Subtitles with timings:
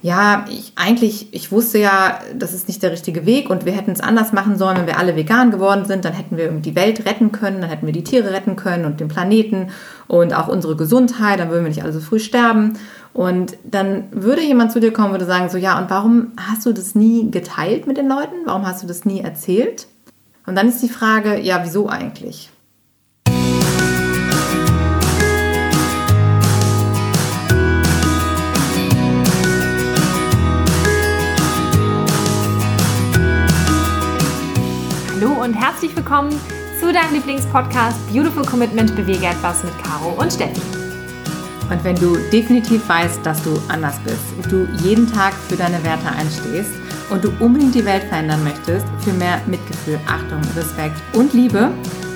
[0.00, 3.90] ja, ich eigentlich, ich wusste ja, das ist nicht der richtige Weg und wir hätten
[3.90, 7.04] es anders machen sollen, wenn wir alle vegan geworden sind, dann hätten wir die Welt
[7.04, 9.70] retten können, dann hätten wir die Tiere retten können und den Planeten
[10.06, 12.78] und auch unsere Gesundheit, dann würden wir nicht alle so früh sterben.
[13.12, 16.72] Und dann würde jemand zu dir kommen würde sagen, so ja, und warum hast du
[16.72, 18.34] das nie geteilt mit den Leuten?
[18.44, 19.88] Warum hast du das nie erzählt?
[20.46, 22.50] Und dann ist die Frage, ja, wieso eigentlich?
[35.20, 36.30] Hallo und herzlich willkommen
[36.78, 40.60] zu deinem Lieblingspodcast Beautiful Commitment Bewege etwas mit Caro und Steffi.
[41.68, 45.82] Und wenn du definitiv weißt, dass du anders bist und du jeden Tag für deine
[45.82, 46.70] Werte einstehst
[47.10, 51.72] und du unbedingt die Welt verändern möchtest für mehr Mitgefühl, Achtung, Respekt und Liebe,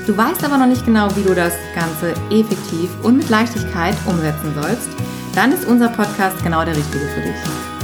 [0.06, 4.54] du weißt aber noch nicht genau, wie du das Ganze effektiv und mit Leichtigkeit umsetzen
[4.54, 4.90] sollst,
[5.34, 7.81] dann ist unser Podcast genau der richtige für dich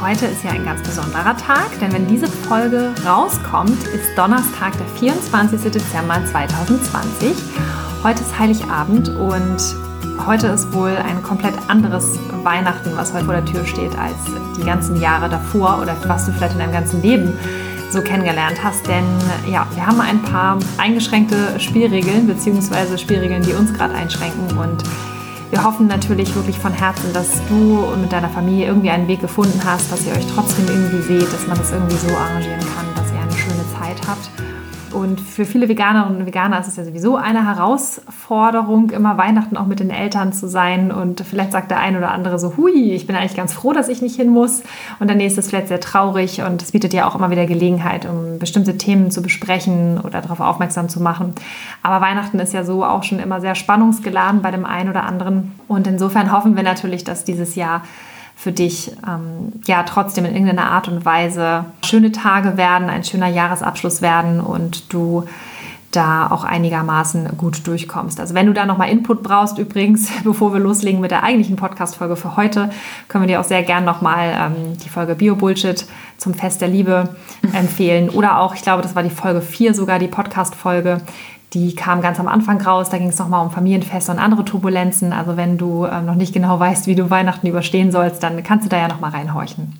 [0.00, 4.86] heute ist ja ein ganz besonderer Tag, denn wenn diese Folge rauskommt, ist Donnerstag, der
[4.98, 5.70] 24.
[5.70, 7.34] Dezember 2020.
[8.02, 9.58] Heute ist Heiligabend und
[10.26, 14.16] heute ist wohl ein komplett anderes Weihnachten, was heute vor der Tür steht, als
[14.56, 17.38] die ganzen Jahre davor oder was du vielleicht in deinem ganzen Leben
[17.90, 18.86] so kennengelernt hast.
[18.86, 19.04] Denn
[19.50, 24.82] ja, wir haben ein paar eingeschränkte Spielregeln, beziehungsweise Spielregeln, die uns gerade einschränken und
[25.50, 29.60] wir hoffen natürlich wirklich von Herzen, dass du mit deiner Familie irgendwie einen Weg gefunden
[29.64, 33.12] hast, dass ihr euch trotzdem irgendwie seht, dass man das irgendwie so arrangieren kann, dass
[33.12, 34.30] ihr eine schöne Zeit habt.
[34.92, 39.66] Und für viele Veganerinnen und Veganer ist es ja sowieso eine Herausforderung, immer Weihnachten auch
[39.66, 40.90] mit den Eltern zu sein.
[40.90, 43.88] Und vielleicht sagt der ein oder andere so, hui, ich bin eigentlich ganz froh, dass
[43.88, 44.62] ich nicht hin muss.
[44.98, 46.42] Und der nächste ist vielleicht sehr traurig.
[46.42, 50.40] Und es bietet ja auch immer wieder Gelegenheit, um bestimmte Themen zu besprechen oder darauf
[50.40, 51.34] aufmerksam zu machen.
[51.82, 55.52] Aber Weihnachten ist ja so auch schon immer sehr spannungsgeladen bei dem einen oder anderen.
[55.68, 57.82] Und insofern hoffen wir natürlich, dass dieses Jahr
[58.40, 63.28] für dich ähm, ja trotzdem in irgendeiner Art und Weise schöne Tage werden, ein schöner
[63.28, 65.26] Jahresabschluss werden und du
[65.90, 68.18] da auch einigermaßen gut durchkommst.
[68.18, 72.16] Also wenn du da nochmal Input brauchst, übrigens, bevor wir loslegen mit der eigentlichen Podcast-Folge
[72.16, 72.70] für heute,
[73.08, 75.84] können wir dir auch sehr gern nochmal ähm, die Folge Bio-Bullshit
[76.16, 77.14] zum Fest der Liebe
[77.52, 78.08] empfehlen.
[78.08, 81.02] Oder auch, ich glaube, das war die Folge 4 sogar, die Podcast-Folge,
[81.52, 82.90] die kam ganz am Anfang raus.
[82.90, 85.12] Da ging es nochmal um Familienfeste und andere Turbulenzen.
[85.12, 88.66] Also wenn du ähm, noch nicht genau weißt, wie du Weihnachten überstehen sollst, dann kannst
[88.66, 89.74] du da ja nochmal reinhorchen.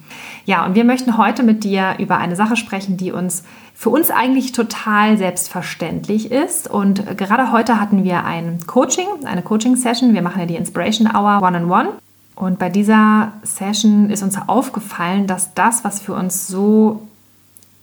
[0.46, 3.44] Ja, und wir möchten heute mit dir über eine Sache sprechen, die uns
[3.74, 6.68] für uns eigentlich total selbstverständlich ist.
[6.68, 10.12] Und gerade heute hatten wir ein Coaching, eine Coaching-Session.
[10.12, 11.64] Wir machen ja die Inspiration Hour One-on-One.
[11.64, 11.92] -on -One.
[12.40, 17.02] Und bei dieser Session ist uns aufgefallen, dass das, was für uns so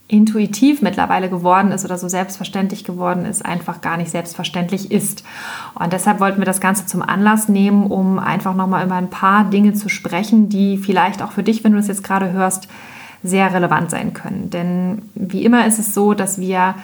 [0.07, 5.23] intuitiv mittlerweile geworden ist oder so selbstverständlich geworden ist, einfach gar nicht selbstverständlich ist.
[5.75, 9.43] Und deshalb wollten wir das Ganze zum Anlass nehmen, um einfach nochmal über ein paar
[9.45, 12.69] Dinge zu sprechen, die vielleicht auch für dich, wenn du es jetzt gerade hörst,
[13.21, 14.49] sehr relevant sein können.
[14.49, 16.75] Denn wie immer ist es so, dass wir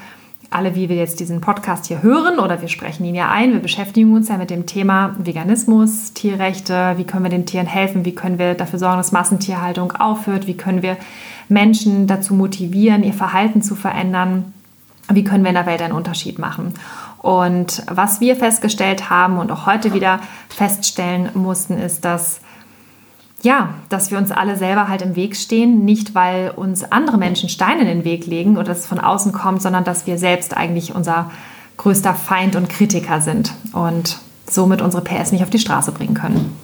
[0.54, 3.60] alle, wie wir jetzt diesen Podcast hier hören oder wir sprechen ihn ja ein, wir
[3.60, 8.16] beschäftigen uns ja mit dem Thema Veganismus, Tierrechte, wie können wir den Tieren helfen, wie
[8.16, 10.98] können wir dafür sorgen, dass Massentierhaltung aufhört, wie können wir
[11.50, 14.54] Menschen dazu motivieren, ihr Verhalten zu verändern,
[15.10, 16.74] wie können wir in der Welt einen Unterschied machen.
[17.20, 22.42] Und was wir festgestellt haben und auch heute wieder feststellen mussten, ist, dass
[23.44, 27.50] ja, dass wir uns alle selber halt im Weg stehen, nicht weil uns andere Menschen
[27.50, 30.96] Steine in den Weg legen oder es von außen kommt, sondern dass wir selbst eigentlich
[30.96, 31.30] unser
[31.78, 36.58] größter Feind und Kritiker sind und somit unsere PS nicht auf die Straße bringen können.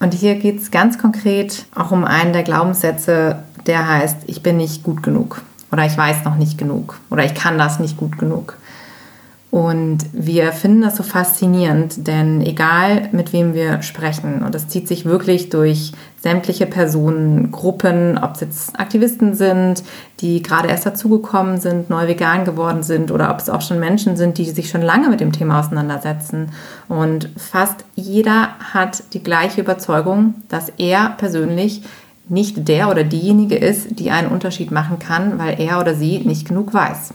[0.00, 4.56] Und hier geht es ganz konkret auch um einen der Glaubenssätze, der heißt, ich bin
[4.56, 8.18] nicht gut genug oder ich weiß noch nicht genug oder ich kann das nicht gut
[8.18, 8.56] genug.
[9.50, 14.88] Und wir finden das so faszinierend, denn egal mit wem wir sprechen, und das zieht
[14.88, 19.84] sich wirklich durch sämtliche Personen, Gruppen, ob es jetzt Aktivisten sind,
[20.20, 24.16] die gerade erst dazugekommen sind, neu vegan geworden sind, oder ob es auch schon Menschen
[24.16, 26.50] sind, die sich schon lange mit dem Thema auseinandersetzen.
[26.88, 31.82] Und fast jeder hat die gleiche Überzeugung, dass er persönlich
[32.28, 36.48] nicht der oder diejenige ist, die einen Unterschied machen kann, weil er oder sie nicht
[36.48, 37.14] genug weiß.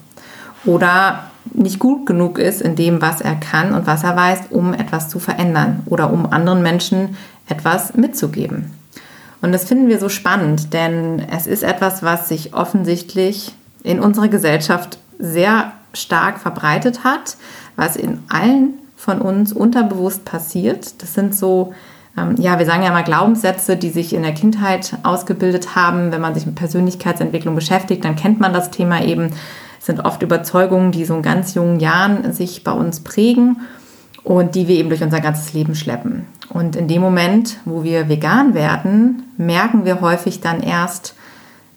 [0.66, 4.74] Oder nicht gut genug ist in dem, was er kann und was er weiß, um
[4.74, 7.18] etwas zu verändern oder um anderen Menschen
[7.48, 8.72] etwas mitzugeben.
[9.42, 13.54] Und das finden wir so spannend, denn es ist etwas, was sich offensichtlich
[13.84, 17.38] in unserer Gesellschaft sehr stark verbreitet hat,
[17.76, 21.02] was in allen von uns unterbewusst passiert.
[21.02, 21.74] Das sind so,
[22.16, 26.12] ähm, ja, wir sagen ja mal Glaubenssätze, die sich in der Kindheit ausgebildet haben.
[26.12, 29.32] Wenn man sich mit Persönlichkeitsentwicklung beschäftigt, dann kennt man das Thema eben
[29.82, 33.58] sind oft Überzeugungen, die so in ganz jungen Jahren sich bei uns prägen.
[34.24, 36.28] und die wir eben durch unser ganzes Leben schleppen.
[36.50, 41.16] Und in dem Moment, wo wir vegan werden, merken wir häufig dann erst,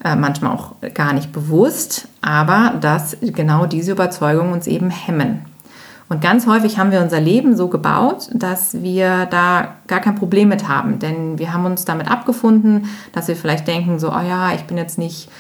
[0.05, 5.47] äh, manchmal auch gar nicht bewusst, aber dass genau diese Überzeugungen uns eben hemmen.
[6.11, 10.49] Und ganz häufig haben wir unser Leben so gebaut, dass wir da gar kein Problem
[10.49, 10.99] mit haben.
[10.99, 14.77] Denn wir haben uns damit abgefunden, dass wir vielleicht denken, so, oh ja, ich bin
[14.77, 15.31] jetzt nicht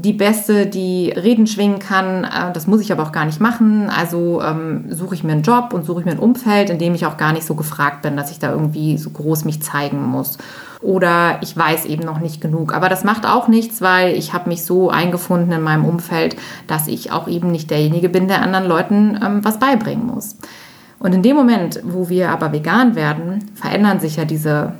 [0.00, 2.24] die Beste, die Reden schwingen kann.
[2.24, 3.90] Äh, das muss ich aber auch gar nicht machen.
[3.90, 6.94] Also ähm, suche ich mir einen Job und suche ich mir ein Umfeld, in dem
[6.94, 10.04] ich auch gar nicht so gefragt bin, dass ich da irgendwie so groß mich zeigen
[10.04, 10.38] muss.
[10.80, 12.72] Oder ich weiß eben noch nicht genug.
[12.72, 16.36] Aber das macht auch nichts, weil ich habe mich so eingefunden in meinem Umfeld,
[16.66, 20.36] dass ich auch eben nicht derjenige bin, der anderen Leuten ähm, was beibringen muss.
[21.00, 24.72] Und in dem Moment, wo wir aber vegan werden, verändern sich ja diese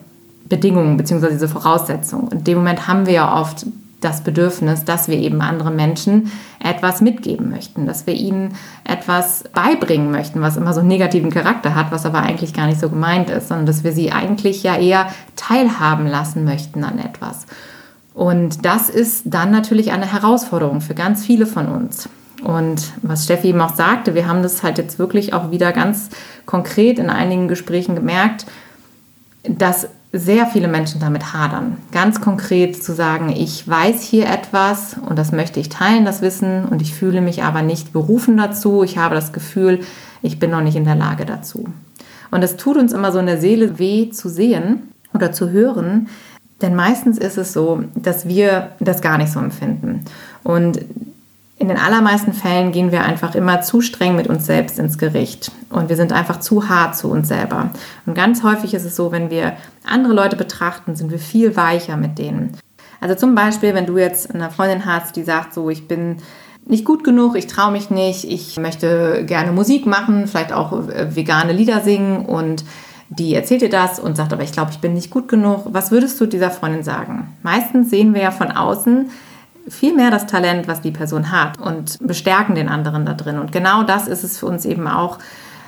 [0.49, 1.31] Bedingungen bzw.
[1.31, 2.31] diese Voraussetzungen.
[2.33, 3.67] In dem Moment haben wir ja oft
[4.01, 6.31] das Bedürfnis, dass wir eben anderen Menschen
[6.63, 8.55] etwas mitgeben möchten, dass wir ihnen
[8.85, 12.81] etwas beibringen möchten, was immer so einen negativen Charakter hat, was aber eigentlich gar nicht
[12.81, 17.47] so gemeint ist, sondern dass wir sie eigentlich ja eher teilhaben lassen möchten an etwas.
[18.15, 22.09] Und das ist dann natürlich eine Herausforderung für ganz viele von uns.
[22.43, 26.11] Und was Steffi eben auch sagte, wir haben das halt jetzt wirklich auch wieder ganz
[26.47, 28.47] konkret in einigen Gesprächen gemerkt,
[29.45, 31.77] dass sehr viele Menschen damit hadern.
[31.93, 36.65] Ganz konkret zu sagen, ich weiß hier etwas und das möchte ich teilen, das Wissen,
[36.65, 38.83] und ich fühle mich aber nicht berufen dazu.
[38.83, 39.81] Ich habe das Gefühl,
[40.23, 41.67] ich bin noch nicht in der Lage dazu.
[42.31, 46.09] Und es tut uns immer so in der Seele weh zu sehen oder zu hören,
[46.61, 50.01] denn meistens ist es so, dass wir das gar nicht so empfinden.
[50.43, 50.81] Und
[51.69, 55.53] in den allermeisten Fällen gehen wir einfach immer zu streng mit uns selbst ins Gericht
[55.69, 57.71] und wir sind einfach zu hart zu uns selber.
[58.07, 59.53] Und ganz häufig ist es so, wenn wir
[59.85, 62.57] andere Leute betrachten, sind wir viel weicher mit denen.
[63.03, 66.17] Also zum Beispiel, wenn du jetzt eine Freundin hast, die sagt so, ich bin
[66.65, 71.15] nicht gut genug, ich traue mich nicht, ich möchte gerne Musik machen, vielleicht auch äh,
[71.15, 72.65] vegane Lieder singen und
[73.11, 75.67] die erzählt dir das und sagt aber, ich glaube, ich bin nicht gut genug.
[75.67, 77.37] Was würdest du dieser Freundin sagen?
[77.43, 79.11] Meistens sehen wir ja von außen,
[79.69, 83.39] viel mehr das Talent, was die Person hat und bestärken den anderen da drin.
[83.39, 85.19] Und genau das ist es für uns eben auch,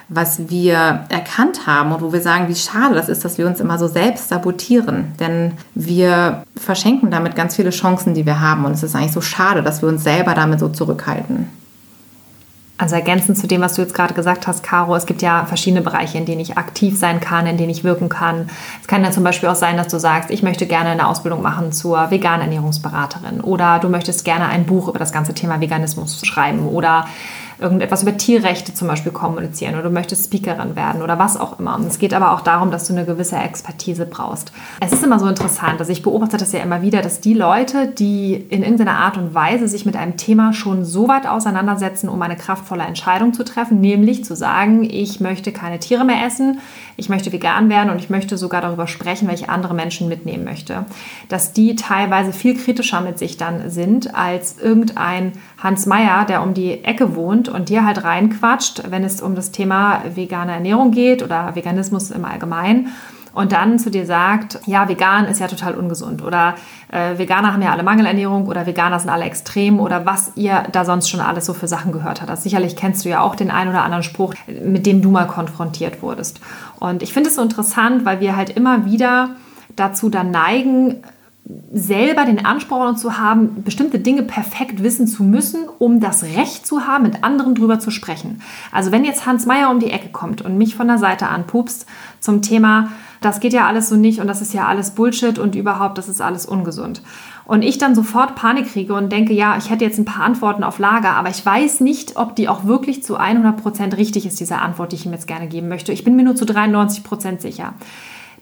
[0.09, 3.61] was wir erkannt haben und wo wir sagen, wie schade das ist, dass wir uns
[3.61, 5.13] immer so selbst sabotieren.
[5.21, 8.65] Denn wir verschenken damit ganz viele Chancen, die wir haben.
[8.65, 11.49] Und es ist eigentlich so schade, dass wir uns selber damit so zurückhalten.
[12.81, 15.83] Also ergänzend zu dem, was du jetzt gerade gesagt hast, Caro, es gibt ja verschiedene
[15.83, 18.49] Bereiche, in denen ich aktiv sein kann, in denen ich wirken kann.
[18.81, 21.43] Es kann ja zum Beispiel auch sein, dass du sagst, ich möchte gerne eine Ausbildung
[21.43, 26.25] machen zur veganen Ernährungsberaterin oder du möchtest gerne ein Buch über das ganze Thema Veganismus
[26.25, 27.05] schreiben oder
[27.61, 31.77] irgendetwas über Tierrechte zum Beispiel kommunizieren oder du möchtest Speakerin werden oder was auch immer.
[31.77, 34.53] Und es geht aber auch darum, dass du eine gewisse Expertise brauchst.
[34.81, 37.87] Es ist immer so interessant, dass ich beobachte das ja immer wieder, dass die Leute,
[37.89, 42.21] die in irgendeiner Art und Weise sich mit einem Thema schon so weit auseinandersetzen, um
[42.23, 46.61] eine kraftvolle Entscheidung zu treffen, nämlich zu sagen, ich möchte keine Tiere mehr essen,
[46.97, 50.87] ich möchte vegan werden und ich möchte sogar darüber sprechen, welche andere Menschen mitnehmen möchte,
[51.29, 56.55] dass die teilweise viel kritischer mit sich dann sind als irgendein Hans Meyer, der um
[56.55, 61.23] die Ecke wohnt und dir halt reinquatscht, wenn es um das Thema vegane Ernährung geht
[61.23, 62.89] oder Veganismus im Allgemeinen
[63.33, 66.55] und dann zu dir sagt, ja, vegan ist ja total ungesund oder
[66.91, 70.85] äh, Veganer haben ja alle Mangelernährung oder Veganer sind alle extrem oder was ihr da
[70.85, 72.37] sonst schon alles so für Sachen gehört habt.
[72.39, 76.03] Sicherlich kennst du ja auch den einen oder anderen Spruch, mit dem du mal konfrontiert
[76.03, 76.41] wurdest.
[76.81, 79.31] Und ich finde es so interessant, weil wir halt immer wieder
[79.77, 81.03] dazu dann neigen,
[81.73, 86.87] selber den Anspruch zu haben, bestimmte Dinge perfekt wissen zu müssen, um das Recht zu
[86.87, 88.43] haben, mit anderen drüber zu sprechen.
[88.73, 91.87] Also wenn jetzt Hans Meyer um die Ecke kommt und mich von der Seite anpupst
[92.21, 92.91] zum Thema,
[93.21, 96.09] das geht ja alles so nicht und das ist ja alles Bullshit und überhaupt, das
[96.09, 97.03] ist alles ungesund.
[97.45, 100.63] Und ich dann sofort Panik kriege und denke, ja, ich hätte jetzt ein paar Antworten
[100.63, 104.41] auf Lager, aber ich weiß nicht, ob die auch wirklich zu 100 Prozent richtig ist,
[104.41, 105.93] diese Antwort, die ich ihm jetzt gerne geben möchte.
[105.93, 107.75] Ich bin mir nur zu 93 Prozent sicher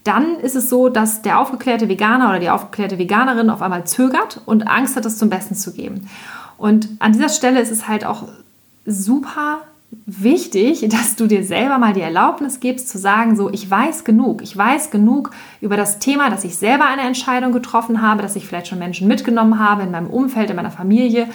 [0.09, 4.41] dann ist es so, dass der aufgeklärte Veganer oder die aufgeklärte Veganerin auf einmal zögert
[4.47, 6.09] und Angst hat, es zum Besten zu geben.
[6.57, 8.25] Und an dieser Stelle ist es halt auch
[8.87, 9.59] super
[10.07, 14.43] wichtig, dass du dir selber mal die Erlaubnis gibst zu sagen, so, ich weiß genug,
[14.43, 18.47] ich weiß genug über das Thema, dass ich selber eine Entscheidung getroffen habe, dass ich
[18.47, 21.29] vielleicht schon Menschen mitgenommen habe in meinem Umfeld, in meiner Familie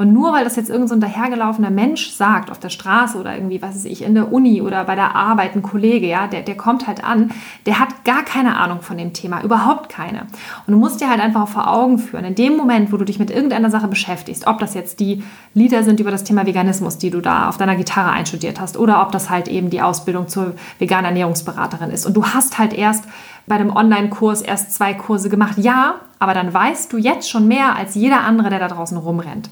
[0.00, 3.60] und nur weil das jetzt irgendein so dahergelaufener Mensch sagt auf der Straße oder irgendwie,
[3.60, 6.56] was weiß ich, in der Uni oder bei der Arbeit, ein Kollege, ja, der, der
[6.56, 7.32] kommt halt an,
[7.66, 10.20] der hat gar keine Ahnung von dem Thema, überhaupt keine.
[10.66, 13.18] Und du musst dir halt einfach vor Augen führen, in dem Moment, wo du dich
[13.18, 17.10] mit irgendeiner Sache beschäftigst, ob das jetzt die Lieder sind über das Thema Veganismus, die
[17.10, 20.54] du da auf deiner Gitarre einstudiert hast, oder ob das halt eben die Ausbildung zur
[20.78, 22.06] veganen Ernährungsberaterin ist.
[22.06, 23.04] Und du hast halt erst
[23.46, 25.58] bei dem Online-Kurs erst zwei Kurse gemacht.
[25.58, 29.50] Ja, aber dann weißt du jetzt schon mehr als jeder andere, der da draußen rumrennt.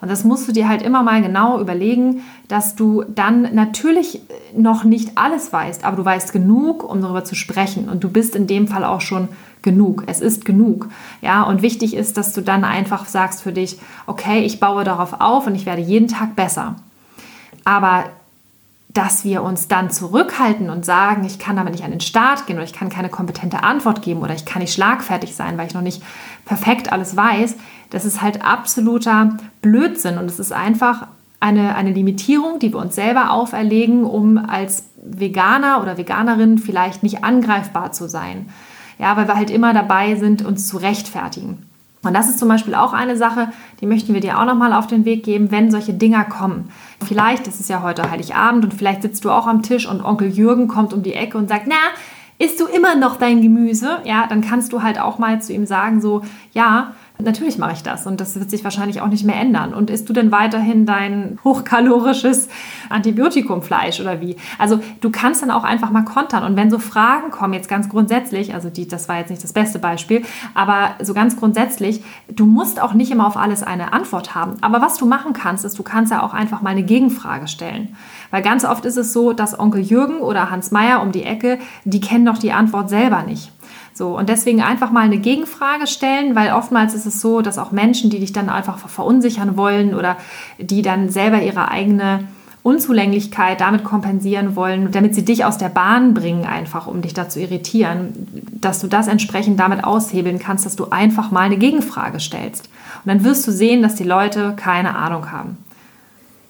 [0.00, 4.22] Und das musst du dir halt immer mal genau überlegen, dass du dann natürlich
[4.56, 7.88] noch nicht alles weißt, aber du weißt genug, um darüber zu sprechen.
[7.88, 9.28] Und du bist in dem Fall auch schon
[9.62, 10.04] genug.
[10.06, 10.88] Es ist genug.
[11.20, 15.20] Ja, und wichtig ist, dass du dann einfach sagst für dich, okay, ich baue darauf
[15.20, 16.76] auf und ich werde jeden Tag besser.
[17.64, 18.04] Aber
[18.92, 22.56] dass wir uns dann zurückhalten und sagen, ich kann damit nicht an den Start gehen
[22.56, 25.74] oder ich kann keine kompetente Antwort geben oder ich kann nicht schlagfertig sein, weil ich
[25.74, 26.02] noch nicht
[26.44, 27.54] perfekt alles weiß,
[27.90, 31.08] das ist halt absoluter Blödsinn und es ist einfach
[31.40, 37.24] eine, eine Limitierung, die wir uns selber auferlegen, um als Veganer oder Veganerin vielleicht nicht
[37.24, 38.48] angreifbar zu sein.
[38.98, 41.66] Ja, weil wir halt immer dabei sind, uns zu rechtfertigen.
[42.02, 43.48] Und das ist zum Beispiel auch eine Sache,
[43.80, 46.70] die möchten wir dir auch nochmal auf den Weg geben, wenn solche Dinger kommen.
[47.06, 50.28] Vielleicht, das ist ja heute Heiligabend und vielleicht sitzt du auch am Tisch und Onkel
[50.28, 51.74] Jürgen kommt um die Ecke und sagt, na,
[52.38, 53.98] isst du immer noch dein Gemüse?
[54.04, 57.82] Ja, dann kannst du halt auch mal zu ihm sagen, so, ja, Natürlich mache ich
[57.82, 59.74] das und das wird sich wahrscheinlich auch nicht mehr ändern.
[59.74, 62.48] Und isst du denn weiterhin dein hochkalorisches
[62.88, 64.36] Antibiotikumfleisch oder wie?
[64.58, 66.44] Also du kannst dann auch einfach mal kontern.
[66.44, 69.52] Und wenn so Fragen kommen, jetzt ganz grundsätzlich, also die, das war jetzt nicht das
[69.52, 70.22] beste Beispiel,
[70.54, 74.54] aber so ganz grundsätzlich, du musst auch nicht immer auf alles eine Antwort haben.
[74.60, 77.96] Aber was du machen kannst, ist, du kannst ja auch einfach mal eine Gegenfrage stellen.
[78.30, 81.58] Weil ganz oft ist es so, dass Onkel Jürgen oder Hans Meyer um die Ecke,
[81.84, 83.52] die kennen doch die Antwort selber nicht.
[84.00, 87.70] So, und deswegen einfach mal eine Gegenfrage stellen, weil oftmals ist es so, dass auch
[87.70, 90.16] Menschen, die dich dann einfach verunsichern wollen oder
[90.58, 92.26] die dann selber ihre eigene
[92.62, 97.28] Unzulänglichkeit damit kompensieren wollen, damit sie dich aus der Bahn bringen, einfach um dich da
[97.28, 102.20] zu irritieren, dass du das entsprechend damit aushebeln kannst, dass du einfach mal eine Gegenfrage
[102.20, 102.70] stellst.
[103.04, 105.58] Und dann wirst du sehen, dass die Leute keine Ahnung haben.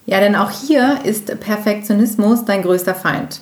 [0.05, 3.41] Ja, denn auch hier ist Perfektionismus dein größter Feind.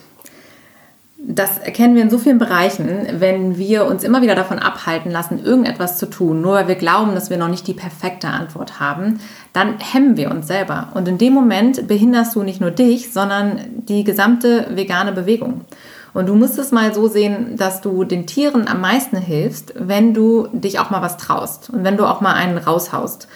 [1.21, 2.87] Das erkennen wir in so vielen Bereichen,
[3.19, 7.13] wenn wir uns immer wieder davon abhalten lassen, irgendetwas zu tun, nur weil wir glauben,
[7.13, 9.19] dass wir noch nicht die perfekte Antwort haben,
[9.51, 10.87] dann hemmen wir uns selber.
[10.93, 15.65] Und in dem Moment behinderst du nicht nur dich, sondern die gesamte vegane Bewegung.
[16.13, 20.13] Und du musst es mal so sehen, dass du den Tieren am meisten hilfst, wenn
[20.13, 23.27] du dich auch mal was traust und wenn du auch mal einen raushaust.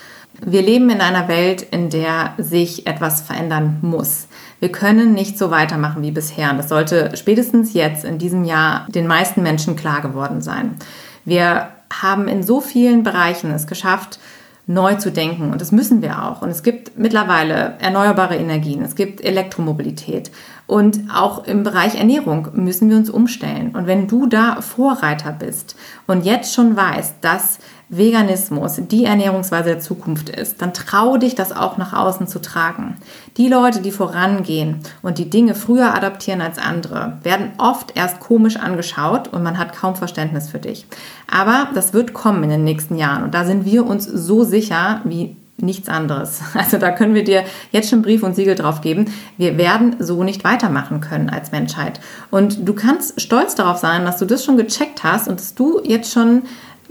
[0.41, 4.27] Wir leben in einer Welt, in der sich etwas verändern muss.
[4.63, 6.53] Wir können nicht so weitermachen wie bisher.
[6.53, 10.77] Das sollte spätestens jetzt in diesem Jahr den meisten Menschen klar geworden sein.
[11.25, 14.19] Wir haben in so vielen Bereichen es geschafft,
[14.65, 15.51] neu zu denken.
[15.51, 16.41] Und das müssen wir auch.
[16.41, 20.31] Und es gibt mittlerweile erneuerbare Energien, es gibt Elektromobilität.
[20.65, 23.75] Und auch im Bereich Ernährung müssen wir uns umstellen.
[23.75, 25.75] Und wenn du da Vorreiter bist
[26.07, 27.59] und jetzt schon weißt, dass
[27.97, 32.97] Veganismus die Ernährungsweise der Zukunft ist, dann trau dich, das auch nach außen zu tragen.
[33.37, 38.57] Die Leute, die vorangehen und die Dinge früher adaptieren als andere, werden oft erst komisch
[38.57, 40.85] angeschaut und man hat kaum Verständnis für dich.
[41.31, 45.01] Aber das wird kommen in den nächsten Jahren und da sind wir uns so sicher
[45.03, 46.41] wie nichts anderes.
[46.53, 49.05] Also da können wir dir jetzt schon Brief und Siegel drauf geben.
[49.37, 51.99] Wir werden so nicht weitermachen können als Menschheit.
[52.31, 55.81] Und du kannst stolz darauf sein, dass du das schon gecheckt hast und dass du
[55.83, 56.43] jetzt schon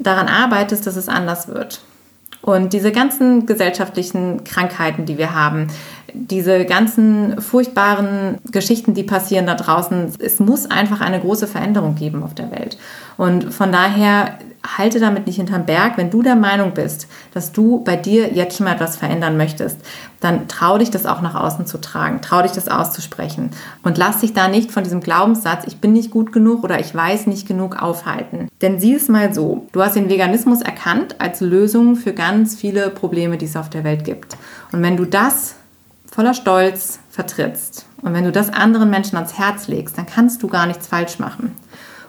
[0.02, 1.80] daran arbeitest, dass es anders wird.
[2.42, 5.68] Und diese ganzen gesellschaftlichen Krankheiten, die wir haben,
[6.12, 12.22] diese ganzen furchtbaren Geschichten, die passieren da draußen, es muss einfach eine große Veränderung geben
[12.24, 12.76] auf der Welt.
[13.16, 15.98] Und von daher halte damit nicht hinterm Berg.
[15.98, 19.78] Wenn du der Meinung bist, dass du bei dir jetzt schon mal etwas verändern möchtest,
[20.20, 23.50] dann trau dich das auch nach außen zu tragen, trau dich das auszusprechen
[23.82, 26.94] und lass dich da nicht von diesem Glaubenssatz, ich bin nicht gut genug oder ich
[26.94, 28.48] weiß nicht genug aufhalten.
[28.60, 32.90] Denn sieh es mal so, du hast den Veganismus erkannt als Lösung für ganz viele
[32.90, 34.36] Probleme, die es auf der Welt gibt.
[34.70, 35.56] Und wenn du das
[36.10, 40.48] voller Stolz vertrittst und wenn du das anderen Menschen ans Herz legst, dann kannst du
[40.48, 41.56] gar nichts falsch machen.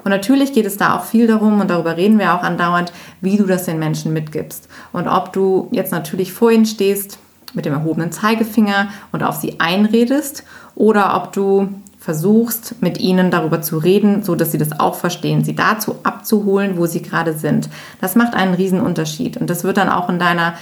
[0.04, 2.92] Und natürlich geht es da auch viel darum, und darüber reden wir auch andauernd,
[3.22, 4.68] wie du das den Menschen mitgibst.
[4.92, 7.20] Und ob du jetzt natürlich vor ihnen stehst
[7.54, 10.44] mit dem erhobenen Zeigefinger und auf sie einredest
[10.76, 11.70] oder ob du
[12.00, 16.78] versuchst, mit ihnen darüber zu reden, so dass sie das auch verstehen, sie dazu abzuholen,
[16.78, 17.70] wo sie gerade sind.
[18.02, 20.56] Das macht einen riesen Unterschied und das wird dann auch in deiner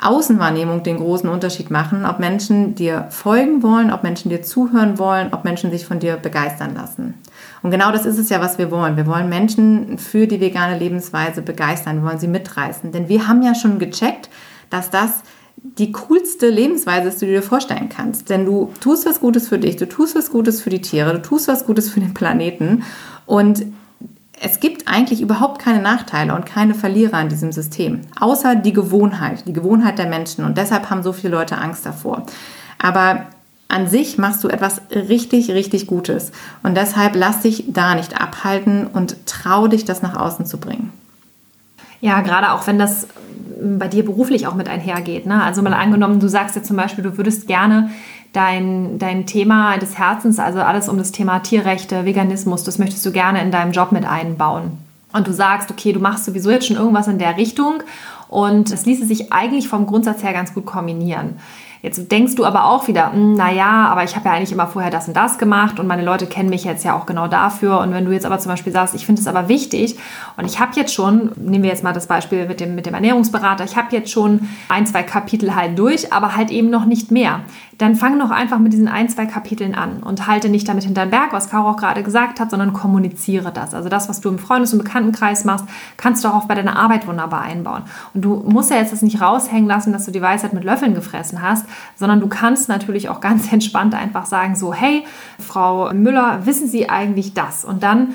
[0.00, 5.32] Außenwahrnehmung den großen Unterschied machen, ob Menschen dir folgen wollen, ob Menschen dir zuhören wollen,
[5.32, 7.14] ob Menschen sich von dir begeistern lassen.
[7.66, 8.96] Und genau das ist es ja, was wir wollen.
[8.96, 12.92] Wir wollen Menschen für die vegane Lebensweise begeistern, wir wollen sie mitreißen.
[12.92, 14.30] Denn wir haben ja schon gecheckt,
[14.70, 15.22] dass das
[15.56, 18.30] die coolste Lebensweise ist, die du dir vorstellen kannst.
[18.30, 21.22] Denn du tust was Gutes für dich, du tust was Gutes für die Tiere, du
[21.22, 22.84] tust was Gutes für den Planeten.
[23.26, 23.66] Und
[24.40, 29.42] es gibt eigentlich überhaupt keine Nachteile und keine Verlierer in diesem System, außer die Gewohnheit,
[29.44, 30.44] die Gewohnheit der Menschen.
[30.44, 32.26] Und deshalb haben so viele Leute Angst davor.
[32.80, 33.26] Aber
[33.68, 36.32] an sich machst du etwas richtig, richtig Gutes.
[36.62, 40.92] Und deshalb lass dich da nicht abhalten und trau dich, das nach außen zu bringen.
[42.00, 43.08] Ja, gerade auch wenn das
[43.60, 45.26] bei dir beruflich auch mit einhergeht.
[45.26, 45.42] Ne?
[45.42, 47.90] Also mal angenommen, du sagst jetzt zum Beispiel, du würdest gerne
[48.32, 53.12] dein, dein Thema des Herzens, also alles um das Thema Tierrechte, Veganismus, das möchtest du
[53.12, 54.78] gerne in deinem Job mit einbauen.
[55.12, 57.82] Und du sagst, okay, du machst sowieso jetzt schon irgendwas in der Richtung
[58.28, 61.38] und es ließe sich eigentlich vom Grundsatz her ganz gut kombinieren.
[61.82, 64.90] Jetzt denkst du aber auch wieder, hm, naja, aber ich habe ja eigentlich immer vorher
[64.90, 67.80] das und das gemacht und meine Leute kennen mich jetzt ja auch genau dafür.
[67.80, 69.96] Und wenn du jetzt aber zum Beispiel sagst, ich finde es aber wichtig
[70.36, 72.94] und ich habe jetzt schon, nehmen wir jetzt mal das Beispiel mit dem, mit dem
[72.94, 77.10] Ernährungsberater, ich habe jetzt schon ein, zwei Kapitel halt durch, aber halt eben noch nicht
[77.10, 77.40] mehr
[77.78, 81.10] dann fang doch einfach mit diesen ein, zwei Kapiteln an und halte nicht damit hinterm
[81.10, 83.74] Berg, was Caro auch gerade gesagt hat, sondern kommuniziere das.
[83.74, 85.66] Also das, was du im Freundes- und Bekanntenkreis machst,
[85.96, 87.82] kannst du auch bei deiner Arbeit wunderbar einbauen.
[88.14, 90.94] Und du musst ja jetzt das nicht raushängen lassen, dass du die Weisheit mit Löffeln
[90.94, 91.66] gefressen hast,
[91.96, 95.04] sondern du kannst natürlich auch ganz entspannt einfach sagen, so, hey,
[95.38, 97.64] Frau Müller, wissen Sie eigentlich das?
[97.64, 98.14] Und dann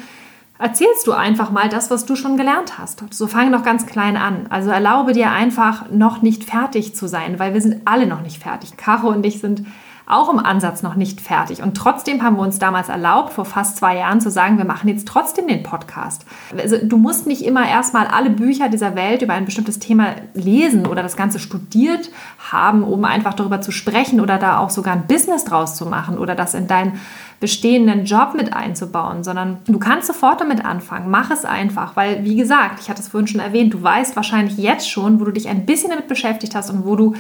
[0.62, 3.04] erzählst du einfach mal das, was du schon gelernt hast.
[3.12, 4.46] So fang doch ganz klein an.
[4.50, 8.42] Also erlaube dir einfach noch nicht fertig zu sein, weil wir sind alle noch nicht
[8.42, 8.78] fertig.
[8.78, 9.66] Caro und ich sind
[10.08, 11.62] auch im Ansatz noch nicht fertig.
[11.62, 14.90] Und trotzdem haben wir uns damals erlaubt, vor fast zwei Jahren zu sagen, wir machen
[14.90, 16.26] jetzt trotzdem den Podcast.
[16.58, 20.86] Also du musst nicht immer erstmal alle Bücher dieser Welt über ein bestimmtes Thema lesen
[20.86, 22.10] oder das Ganze studiert
[22.52, 26.18] haben, um einfach darüber zu sprechen oder da auch sogar ein Business draus zu machen
[26.18, 27.00] oder das in deinen
[27.42, 31.10] bestehenden Job mit einzubauen, sondern du kannst sofort damit anfangen.
[31.10, 34.58] Mach es einfach, weil, wie gesagt, ich hatte es vorhin schon erwähnt, du weißt wahrscheinlich
[34.58, 37.16] jetzt schon, wo du dich ein bisschen damit beschäftigt hast und wo du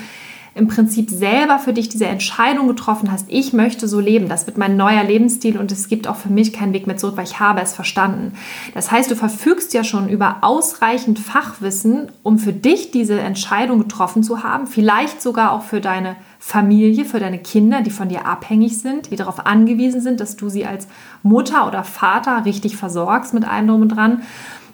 [0.53, 4.57] im Prinzip selber für dich diese Entscheidung getroffen hast, ich möchte so leben, das wird
[4.57, 7.39] mein neuer Lebensstil und es gibt auch für mich keinen Weg mehr zurück, weil ich
[7.39, 8.33] habe es verstanden.
[8.73, 14.23] Das heißt, du verfügst ja schon über ausreichend Fachwissen, um für dich diese Entscheidung getroffen
[14.23, 18.79] zu haben, vielleicht sogar auch für deine Familie, für deine Kinder, die von dir abhängig
[18.79, 20.87] sind, die darauf angewiesen sind, dass du sie als
[21.23, 24.23] Mutter oder Vater richtig versorgst mit allem drum und dran.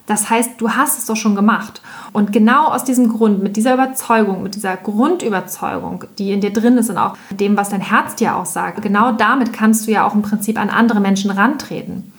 [0.07, 1.81] Das heißt, du hast es doch schon gemacht.
[2.13, 6.77] Und genau aus diesem Grund, mit dieser Überzeugung, mit dieser Grundüberzeugung, die in dir drin
[6.77, 10.07] ist und auch dem, was dein Herz dir auch sagt, genau damit kannst du ja
[10.07, 12.11] auch im Prinzip an andere Menschen rantreten.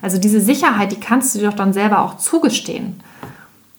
[0.00, 3.00] Also diese Sicherheit, die kannst du dir doch dann selber auch zugestehen.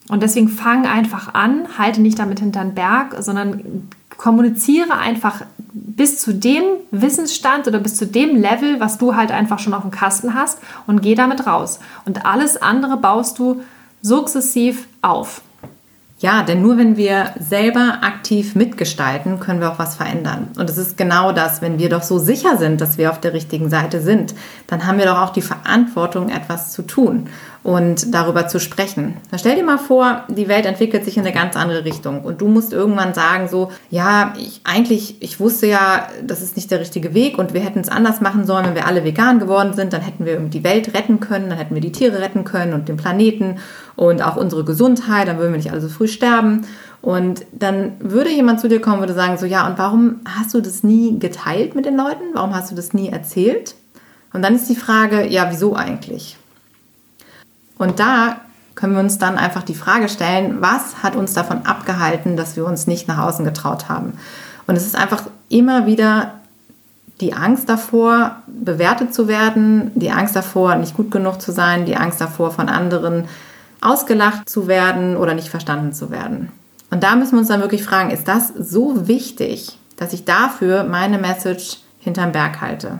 [0.08, 6.18] Und deswegen fang einfach an, halte nicht damit hinter den Berg, sondern kommuniziere einfach bis
[6.20, 9.90] zu dem Wissensstand oder bis zu dem Level, was du halt einfach schon auf dem
[9.90, 11.80] Kasten hast und geh damit raus.
[12.04, 13.62] Und alles andere baust du
[14.02, 15.40] sukzessiv auf.
[16.18, 20.48] Ja, denn nur wenn wir selber aktiv mitgestalten, können wir auch was verändern.
[20.56, 23.34] Und es ist genau das, wenn wir doch so sicher sind, dass wir auf der
[23.34, 24.34] richtigen Seite sind,
[24.66, 27.28] dann haben wir doch auch die Verantwortung, etwas zu tun
[27.64, 29.16] und darüber zu sprechen.
[29.30, 32.42] Dann stell dir mal vor, die Welt entwickelt sich in eine ganz andere Richtung und
[32.42, 36.80] du musst irgendwann sagen so, ja, ich eigentlich, ich wusste ja, das ist nicht der
[36.80, 39.94] richtige Weg und wir hätten es anders machen sollen, wenn wir alle vegan geworden sind,
[39.94, 42.86] dann hätten wir die Welt retten können, dann hätten wir die Tiere retten können und
[42.86, 43.56] den Planeten
[43.96, 46.66] und auch unsere Gesundheit, dann würden wir nicht alle so früh sterben.
[47.00, 50.52] Und dann würde jemand zu dir kommen und würde sagen, so ja, und warum hast
[50.52, 52.24] du das nie geteilt mit den Leuten?
[52.34, 53.74] Warum hast du das nie erzählt?
[54.34, 56.36] Und dann ist die Frage, ja, wieso eigentlich?
[57.84, 58.36] Und da
[58.76, 62.64] können wir uns dann einfach die Frage stellen, was hat uns davon abgehalten, dass wir
[62.64, 64.14] uns nicht nach außen getraut haben?
[64.66, 66.32] Und es ist einfach immer wieder
[67.20, 71.96] die Angst davor, bewertet zu werden, die Angst davor, nicht gut genug zu sein, die
[71.96, 73.26] Angst davor, von anderen
[73.82, 76.50] ausgelacht zu werden oder nicht verstanden zu werden.
[76.90, 80.84] Und da müssen wir uns dann wirklich fragen, ist das so wichtig, dass ich dafür
[80.84, 82.98] meine Message hinterm Berg halte?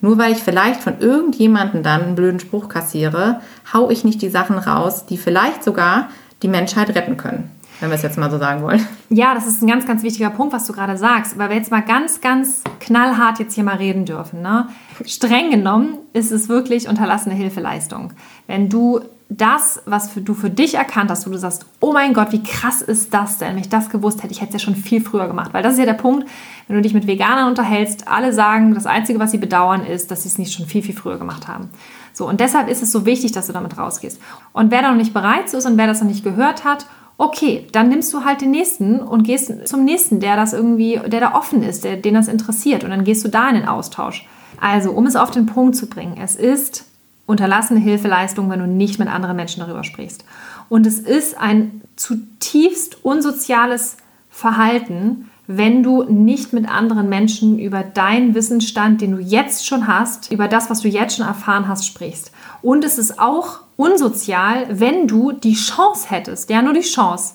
[0.00, 3.40] Nur weil ich vielleicht von irgendjemandem dann einen blöden Spruch kassiere,
[3.72, 6.08] hau ich nicht die Sachen raus, die vielleicht sogar
[6.42, 8.86] die Menschheit retten können wenn wir es jetzt mal so sagen wollen.
[9.08, 11.38] Ja, das ist ein ganz, ganz wichtiger Punkt, was du gerade sagst.
[11.38, 14.42] Weil wir jetzt mal ganz, ganz knallhart jetzt hier mal reden dürfen.
[14.42, 14.68] Ne?
[15.04, 18.12] Streng genommen ist es wirklich unterlassene Hilfeleistung.
[18.46, 22.12] Wenn du das, was für, du für dich erkannt hast, wo du sagst, oh mein
[22.12, 23.50] Gott, wie krass ist das denn?
[23.50, 25.54] Wenn ich das gewusst hätte, ich hätte es ja schon viel früher gemacht.
[25.54, 26.28] Weil das ist ja der Punkt,
[26.66, 30.24] wenn du dich mit Veganern unterhältst, alle sagen, das Einzige, was sie bedauern, ist, dass
[30.24, 31.70] sie es nicht schon viel, viel früher gemacht haben.
[32.12, 34.20] So, und deshalb ist es so wichtig, dass du damit rausgehst.
[34.52, 37.68] Und wer da noch nicht bereit ist und wer das noch nicht gehört hat, okay,
[37.70, 41.34] dann nimmst du halt den nächsten und gehst zum nächsten, der das irgendwie, der da
[41.34, 42.82] offen ist, der, den das interessiert.
[42.82, 44.26] Und dann gehst du da in den Austausch.
[44.60, 46.89] Also, um es auf den Punkt zu bringen, es ist
[47.30, 50.24] unterlassene Hilfeleistung, wenn du nicht mit anderen Menschen darüber sprichst.
[50.68, 53.96] Und es ist ein zutiefst unsoziales
[54.28, 60.30] Verhalten, wenn du nicht mit anderen Menschen über deinen Wissensstand, den du jetzt schon hast,
[60.30, 62.30] über das, was du jetzt schon erfahren hast, sprichst.
[62.62, 67.34] Und es ist auch unsozial, wenn du die Chance hättest, ja nur die Chance,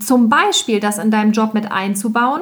[0.00, 2.40] zum Beispiel das in deinem Job mit einzubauen,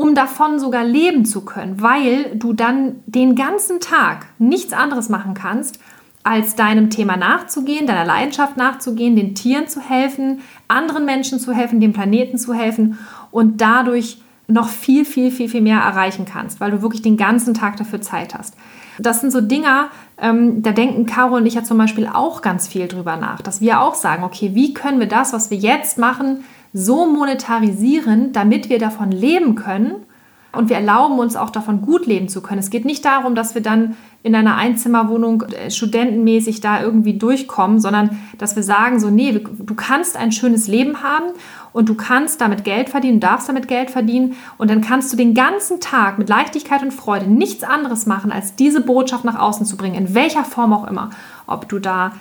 [0.00, 5.34] um davon sogar leben zu können, weil du dann den ganzen Tag nichts anderes machen
[5.34, 5.78] kannst,
[6.22, 11.80] als deinem Thema nachzugehen, deiner Leidenschaft nachzugehen, den Tieren zu helfen, anderen Menschen zu helfen,
[11.80, 12.98] dem Planeten zu helfen
[13.30, 17.52] und dadurch noch viel, viel, viel, viel mehr erreichen kannst, weil du wirklich den ganzen
[17.52, 18.56] Tag dafür Zeit hast.
[18.98, 22.68] Das sind so Dinger, ähm, da denken Caro und ich ja zum Beispiel auch ganz
[22.68, 25.98] viel drüber nach, dass wir auch sagen, okay, wie können wir das, was wir jetzt
[25.98, 30.06] machen, so monetarisieren, damit wir davon leben können
[30.52, 32.58] und wir erlauben uns auch davon gut leben zu können.
[32.58, 37.80] Es geht nicht darum, dass wir dann in einer Einzimmerwohnung äh, studentenmäßig da irgendwie durchkommen,
[37.80, 41.26] sondern dass wir sagen, so, nee, du kannst ein schönes Leben haben
[41.72, 45.34] und du kannst damit Geld verdienen, darfst damit Geld verdienen und dann kannst du den
[45.34, 49.76] ganzen Tag mit Leichtigkeit und Freude nichts anderes machen, als diese Botschaft nach außen zu
[49.76, 51.10] bringen, in welcher Form auch immer.
[51.46, 52.12] Ob du da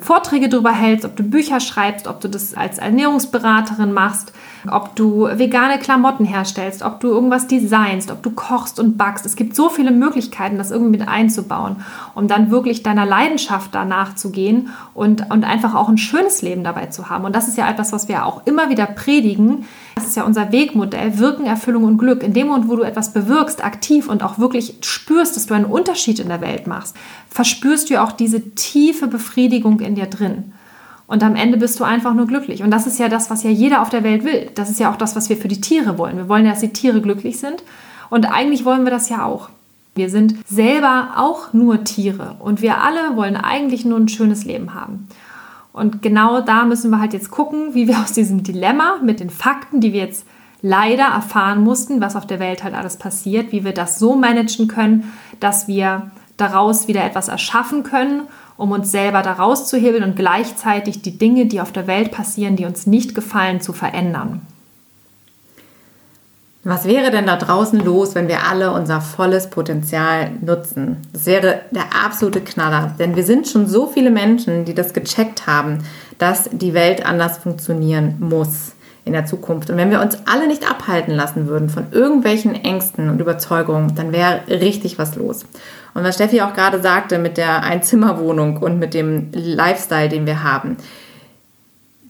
[0.00, 4.32] Vorträge darüber hältst, ob du Bücher schreibst, ob du das als Ernährungsberaterin machst,
[4.70, 9.26] ob du vegane Klamotten herstellst, ob du irgendwas designst, ob du kochst und backst.
[9.26, 14.14] Es gibt so viele Möglichkeiten, das irgendwie mit einzubauen, um dann wirklich deiner Leidenschaft danach
[14.14, 17.26] zu gehen und, und einfach auch ein schönes Leben dabei zu haben.
[17.26, 19.66] Und das ist ja etwas, was wir auch immer wieder predigen.
[19.94, 22.22] Das ist ja unser Wegmodell, Wirken, Erfüllung und Glück.
[22.22, 25.64] In dem Moment, wo du etwas bewirkst, aktiv und auch wirklich spürst, dass du einen
[25.64, 26.96] Unterschied in der Welt machst,
[27.30, 30.52] verspürst du auch diese tiefe Befriedigung in dir drin.
[31.06, 32.62] Und am Ende bist du einfach nur glücklich.
[32.62, 34.50] Und das ist ja das, was ja jeder auf der Welt will.
[34.54, 36.16] Das ist ja auch das, was wir für die Tiere wollen.
[36.16, 37.62] Wir wollen ja, dass die Tiere glücklich sind.
[38.10, 39.50] Und eigentlich wollen wir das ja auch.
[39.94, 42.36] Wir sind selber auch nur Tiere.
[42.40, 45.08] Und wir alle wollen eigentlich nur ein schönes Leben haben.
[45.74, 49.28] Und genau da müssen wir halt jetzt gucken, wie wir aus diesem Dilemma mit den
[49.28, 50.26] Fakten, die wir jetzt
[50.62, 54.68] leider erfahren mussten, was auf der Welt halt alles passiert, wie wir das so managen
[54.68, 58.22] können, dass wir daraus wieder etwas erschaffen können
[58.56, 62.66] um uns selber da rauszuhebeln und gleichzeitig die Dinge, die auf der Welt passieren, die
[62.66, 64.42] uns nicht gefallen, zu verändern.
[66.66, 70.96] Was wäre denn da draußen los, wenn wir alle unser volles Potenzial nutzen?
[71.12, 75.46] Das wäre der absolute Knaller, denn wir sind schon so viele Menschen, die das gecheckt
[75.46, 75.84] haben,
[76.16, 78.72] dass die Welt anders funktionieren muss
[79.04, 79.68] in der Zukunft.
[79.68, 84.12] Und wenn wir uns alle nicht abhalten lassen würden von irgendwelchen Ängsten und Überzeugungen, dann
[84.12, 85.44] wäre richtig was los.
[85.92, 90.42] Und was Steffi auch gerade sagte mit der Einzimmerwohnung und mit dem Lifestyle, den wir
[90.42, 90.78] haben.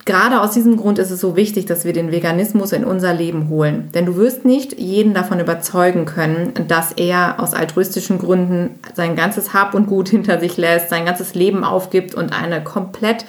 [0.06, 3.48] Gerade aus diesem Grund ist es so wichtig, dass wir den Veganismus in unser Leben
[3.48, 3.88] holen.
[3.94, 9.54] Denn du wirst nicht jeden davon überzeugen können, dass er aus altruistischen Gründen sein ganzes
[9.54, 13.24] Hab und Gut hinter sich lässt, sein ganzes Leben aufgibt und eine komplett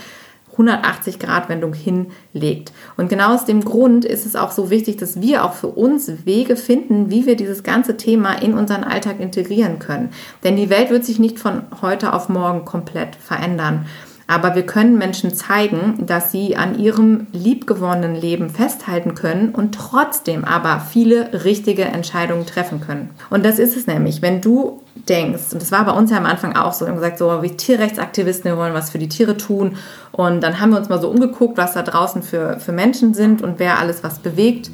[0.58, 2.72] 180-Grad-Wendung hinlegt.
[2.98, 6.26] Und genau aus dem Grund ist es auch so wichtig, dass wir auch für uns
[6.26, 10.10] Wege finden, wie wir dieses ganze Thema in unseren Alltag integrieren können.
[10.44, 13.86] Denn die Welt wird sich nicht von heute auf morgen komplett verändern.
[14.28, 20.44] Aber wir können Menschen zeigen, dass sie an ihrem liebgewonnenen Leben festhalten können und trotzdem
[20.44, 23.12] aber viele richtige Entscheidungen treffen können.
[23.30, 26.26] Und das ist es nämlich, wenn du denkst, und das war bei uns ja am
[26.26, 29.38] Anfang auch so, wir haben gesagt, so wie Tierrechtsaktivisten, wir wollen was für die Tiere
[29.38, 29.78] tun.
[30.12, 33.44] Und dann haben wir uns mal so umgeguckt, was da draußen für, für Menschen sind
[33.44, 34.72] und wer alles was bewegt.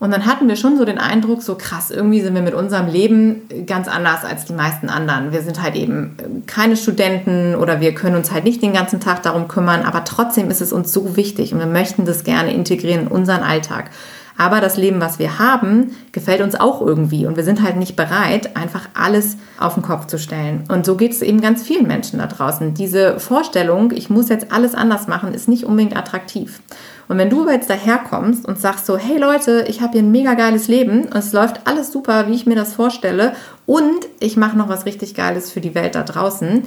[0.00, 2.88] Und dann hatten wir schon so den Eindruck, so krass, irgendwie sind wir mit unserem
[2.88, 5.30] Leben ganz anders als die meisten anderen.
[5.30, 8.98] Wir sind halt eben äh, keine Studenten oder wir können uns halt nicht den ganzen
[8.98, 12.52] Tag darum kümmern, aber trotzdem ist es uns so wichtig und wir möchten das gerne
[12.54, 13.90] integrieren in unseren Alltag.
[14.38, 17.94] Aber das Leben, was wir haben, gefällt uns auch irgendwie und wir sind halt nicht
[17.94, 20.64] bereit, einfach alles auf den Kopf zu stellen.
[20.68, 22.72] Und so geht es eben ganz vielen Menschen da draußen.
[22.72, 26.62] Diese Vorstellung, ich muss jetzt alles anders machen, ist nicht unbedingt attraktiv.
[27.10, 30.34] Und wenn du jetzt daherkommst und sagst so, hey Leute, ich habe hier ein mega
[30.34, 33.32] geiles Leben und es läuft alles super, wie ich mir das vorstelle
[33.66, 36.62] und ich mache noch was richtig Geiles für die Welt da draußen,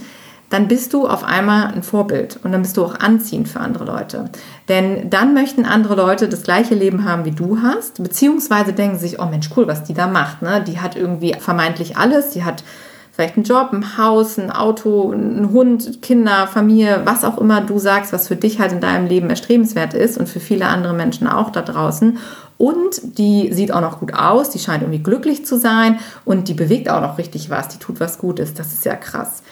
[0.49, 3.85] dann bist du auf einmal ein Vorbild und dann bist du auch anziehend für andere
[3.85, 4.31] Leute.
[4.67, 9.21] Denn dann möchten andere Leute das gleiche Leben haben, wie du hast, beziehungsweise denken sich,
[9.21, 10.41] oh Mensch, cool, was die da macht.
[10.41, 10.61] Ne?
[10.67, 12.65] Die hat irgendwie vermeintlich alles, die hat
[13.13, 17.77] vielleicht einen Job, ein Haus, ein Auto, ein Hund, Kinder, Familie, was auch immer du
[17.77, 21.27] sagst, was für dich halt in deinem Leben erstrebenswert ist und für viele andere Menschen
[21.27, 22.17] auch da draußen.
[22.57, 26.53] Und die sieht auch noch gut aus, die scheint irgendwie glücklich zu sein und die
[26.55, 28.55] bewegt auch noch richtig was, die tut was Gutes.
[28.55, 29.43] Das ist ja krass.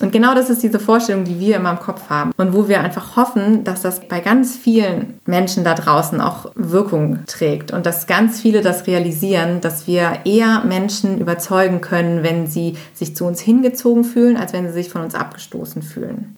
[0.00, 2.80] Und genau das ist diese Vorstellung, die wir immer im Kopf haben und wo wir
[2.80, 8.06] einfach hoffen, dass das bei ganz vielen Menschen da draußen auch Wirkung trägt und dass
[8.06, 13.40] ganz viele das realisieren, dass wir eher Menschen überzeugen können, wenn sie sich zu uns
[13.40, 16.36] hingezogen fühlen, als wenn sie sich von uns abgestoßen fühlen.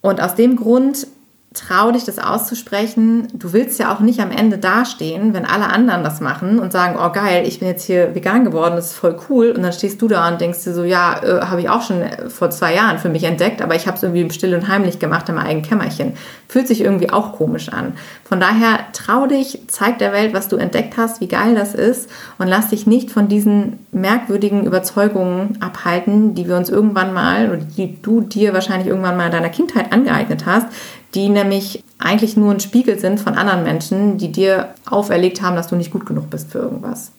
[0.00, 1.06] Und aus dem Grund
[1.54, 3.28] trau dich, das auszusprechen.
[3.34, 6.98] Du willst ja auch nicht am Ende dastehen, wenn alle anderen das machen und sagen,
[6.98, 9.50] oh geil, ich bin jetzt hier vegan geworden, das ist voll cool.
[9.50, 12.02] Und dann stehst du da und denkst dir so, ja, äh, habe ich auch schon
[12.28, 15.28] vor zwei Jahren für mich entdeckt, aber ich habe es irgendwie still und heimlich gemacht
[15.28, 16.14] in meinem eigenen Kämmerchen.
[16.48, 17.94] Fühlt sich irgendwie auch komisch an.
[18.24, 22.10] Von daher trau dich, zeig der Welt, was du entdeckt hast, wie geil das ist
[22.38, 27.58] und lass dich nicht von diesen merkwürdigen Überzeugungen abhalten, die wir uns irgendwann mal oder
[27.58, 30.66] die du dir wahrscheinlich irgendwann mal in deiner Kindheit angeeignet hast,
[31.14, 35.68] die nämlich eigentlich nur ein Spiegel sind von anderen Menschen, die dir auferlegt haben, dass
[35.68, 37.12] du nicht gut genug bist für irgendwas.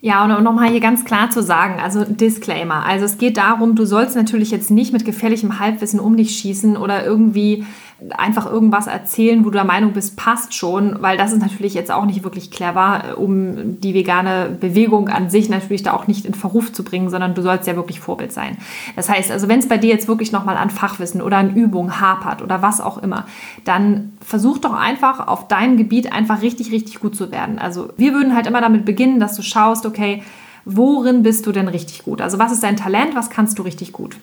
[0.00, 2.84] Ja, und um nochmal hier ganz klar zu sagen, also Disclaimer.
[2.84, 6.76] Also es geht darum, du sollst natürlich jetzt nicht mit gefährlichem Halbwissen um dich schießen
[6.76, 7.66] oder irgendwie
[8.10, 11.90] einfach irgendwas erzählen, wo du der Meinung bist, passt schon, weil das ist natürlich jetzt
[11.90, 16.34] auch nicht wirklich clever, um die vegane Bewegung an sich natürlich da auch nicht in
[16.34, 18.58] Verruf zu bringen, sondern du sollst ja wirklich Vorbild sein.
[18.96, 21.98] Das heißt, also wenn es bei dir jetzt wirklich nochmal an Fachwissen oder an Übungen
[21.98, 23.24] hapert oder was auch immer,
[23.64, 27.58] dann versuch doch einfach auf deinem Gebiet einfach richtig, richtig gut zu werden.
[27.58, 30.22] Also wir würden halt immer damit beginnen, dass du schaust, okay,
[30.66, 32.20] worin bist du denn richtig gut?
[32.20, 34.18] Also was ist dein Talent, was kannst du richtig gut?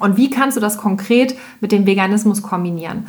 [0.00, 3.06] Und wie kannst du das konkret mit dem Veganismus kombinieren?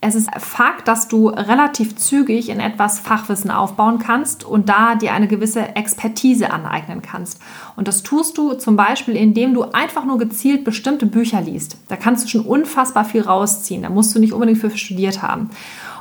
[0.00, 5.12] Es ist Fakt, dass du relativ zügig in etwas Fachwissen aufbauen kannst und da dir
[5.12, 7.40] eine gewisse Expertise aneignen kannst.
[7.74, 11.78] Und das tust du zum Beispiel, indem du einfach nur gezielt bestimmte Bücher liest.
[11.88, 13.82] Da kannst du schon unfassbar viel rausziehen.
[13.82, 15.50] Da musst du nicht unbedingt für studiert haben.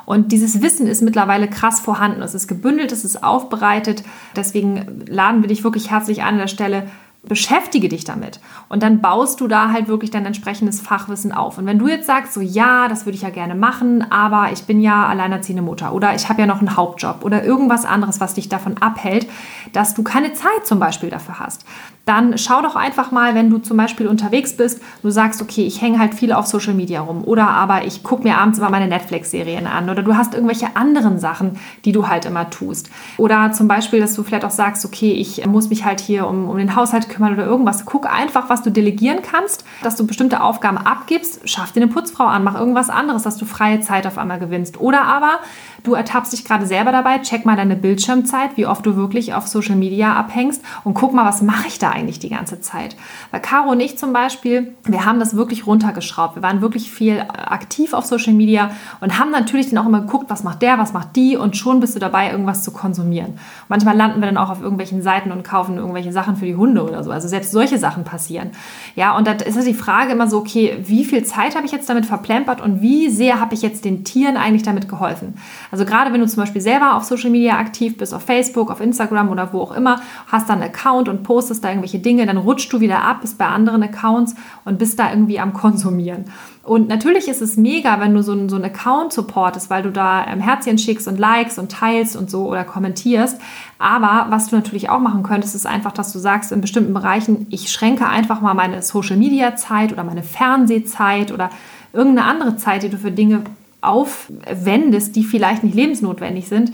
[0.05, 2.21] Und dieses Wissen ist mittlerweile krass vorhanden.
[2.21, 4.03] Es ist gebündelt, es ist aufbereitet.
[4.35, 6.87] Deswegen laden wir dich wirklich herzlich an, an der Stelle,
[7.23, 11.57] beschäftige dich damit und dann baust du da halt wirklich dein entsprechendes Fachwissen auf.
[11.57, 14.63] Und wenn du jetzt sagst, so ja, das würde ich ja gerne machen, aber ich
[14.63, 18.35] bin ja alleinerziehende Mutter oder ich habe ja noch einen Hauptjob oder irgendwas anderes, was
[18.35, 19.27] dich davon abhält,
[19.73, 21.65] dass du keine Zeit zum Beispiel dafür hast,
[22.07, 25.81] dann schau doch einfach mal, wenn du zum Beispiel unterwegs bist, du sagst, okay, ich
[25.81, 28.87] hänge halt viel auf Social Media rum oder aber ich gucke mir abends immer meine
[28.87, 32.89] Netflix-Serien an oder du hast irgendwelche anderen Sachen, die du halt immer tust.
[33.17, 36.49] Oder zum Beispiel, dass du vielleicht auch sagst, okay, ich muss mich halt hier um,
[36.49, 37.85] um den Haushalt kümmern oder irgendwas.
[37.85, 42.25] Guck einfach, was du delegieren kannst, dass du bestimmte Aufgaben abgibst, schaff dir eine Putzfrau
[42.25, 44.79] an, mach irgendwas anderes, dass du freie Zeit auf einmal gewinnst.
[44.79, 45.39] Oder aber
[45.83, 49.47] du ertappst dich gerade selber dabei, check mal deine Bildschirmzeit, wie oft du wirklich auf
[49.47, 52.95] Social Media abhängst und guck mal, was mache ich da eigentlich die ganze Zeit.
[53.31, 56.35] Weil Caro und ich zum Beispiel, wir haben das wirklich runtergeschraubt.
[56.35, 60.29] Wir waren wirklich viel aktiv auf Social Media und haben natürlich dann auch immer geguckt,
[60.29, 63.39] was macht der, was macht die und schon bist du dabei, irgendwas zu konsumieren.
[63.67, 66.83] Manchmal landen wir dann auch auf irgendwelchen Seiten und kaufen irgendwelche Sachen für die Hunde
[66.83, 67.11] oder so.
[67.11, 68.51] Also selbst solche Sachen passieren.
[68.95, 71.89] Ja, und da ist die Frage immer so, okay, wie viel Zeit habe ich jetzt
[71.89, 75.35] damit verplempert und wie sehr habe ich jetzt den Tieren eigentlich damit geholfen?
[75.71, 78.81] Also gerade wenn du zum Beispiel selber auf Social Media aktiv bist, auf Facebook, auf
[78.81, 82.37] Instagram oder wo auch immer, hast dann einen Account und postest da irgendwelche Dinge, dann
[82.37, 86.25] rutschst du wieder ab, bist bei anderen Accounts und bist da irgendwie am Konsumieren.
[86.67, 89.89] Und natürlich ist es mega, wenn du so, einen, so einen Account supportest, weil du
[89.89, 93.39] da ähm, Herzchen schickst und likes und teilst und so oder kommentierst.
[93.79, 97.47] Aber was du natürlich auch machen könntest, ist einfach, dass du sagst, in bestimmten Bereichen,
[97.49, 101.51] ich schränke einfach mal meine Social Media Zeit oder meine Fernsehzeit oder
[101.93, 103.43] irgendeine andere Zeit, die du für Dinge
[103.87, 106.71] aufwendest, die vielleicht nicht lebensnotwendig sind,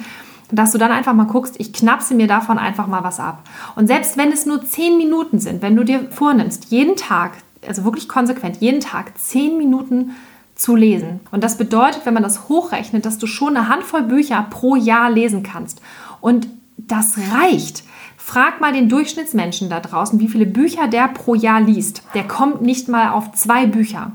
[0.52, 3.44] dass du dann einfach mal guckst, ich knapse mir davon einfach mal was ab.
[3.76, 7.32] Und selbst wenn es nur zehn Minuten sind, wenn du dir vornimmst, jeden Tag,
[7.68, 10.12] also wirklich konsequent, jeden Tag zehn Minuten
[10.56, 11.22] zu lesen.
[11.32, 15.10] Und das bedeutet, wenn man das hochrechnet, dass du schon eine Handvoll Bücher pro Jahr
[15.10, 15.82] lesen kannst.
[16.22, 16.48] Und
[16.78, 17.84] das reicht.
[18.18, 22.04] Frag mal den Durchschnittsmenschen da draußen, wie viele Bücher der pro Jahr liest.
[22.14, 24.12] Der kommt nicht mal auf zwei Bücher.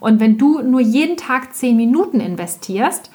[0.00, 3.10] Und wenn du nur jeden Tag zehn Minuten investierst,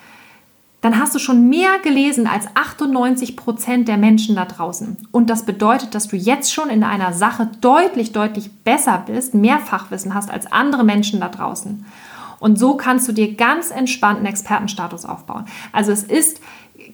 [0.83, 4.97] dann hast du schon mehr gelesen als 98 Prozent der Menschen da draußen.
[5.11, 9.59] Und das bedeutet, dass du jetzt schon in einer Sache deutlich, deutlich besser bist, mehr
[9.59, 11.85] Fachwissen hast als andere Menschen da draußen.
[12.41, 15.45] Und so kannst du dir ganz entspannten Expertenstatus aufbauen.
[15.71, 16.41] Also es ist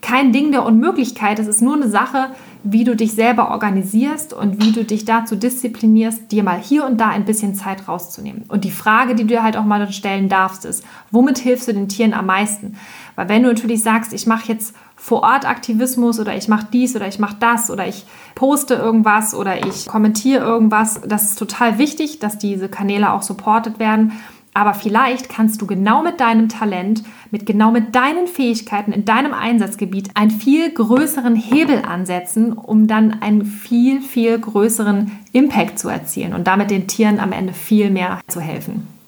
[0.02, 2.30] kein Ding der Unmöglichkeit, es ist nur eine Sache,
[2.64, 7.00] wie du dich selber organisierst und wie du dich dazu disziplinierst, dir mal hier und
[7.00, 8.44] da ein bisschen Zeit rauszunehmen.
[8.50, 11.74] Und die Frage, die du dir halt auch mal stellen darfst, ist, womit hilfst du
[11.74, 12.78] den Tieren am meisten?
[13.16, 16.96] Weil wenn du natürlich sagst, ich mache jetzt vor Ort Aktivismus oder ich mache dies
[16.96, 21.78] oder ich mache das oder ich poste irgendwas oder ich kommentiere irgendwas, das ist total
[21.78, 24.12] wichtig, dass diese Kanäle auch supportet werden.
[24.54, 29.34] Aber vielleicht kannst du genau mit deinem Talent, mit genau mit deinen Fähigkeiten in deinem
[29.34, 36.34] Einsatzgebiet einen viel größeren Hebel ansetzen, um dann einen viel, viel größeren Impact zu erzielen
[36.34, 38.99] und damit den Tieren am Ende viel mehr zu helfen.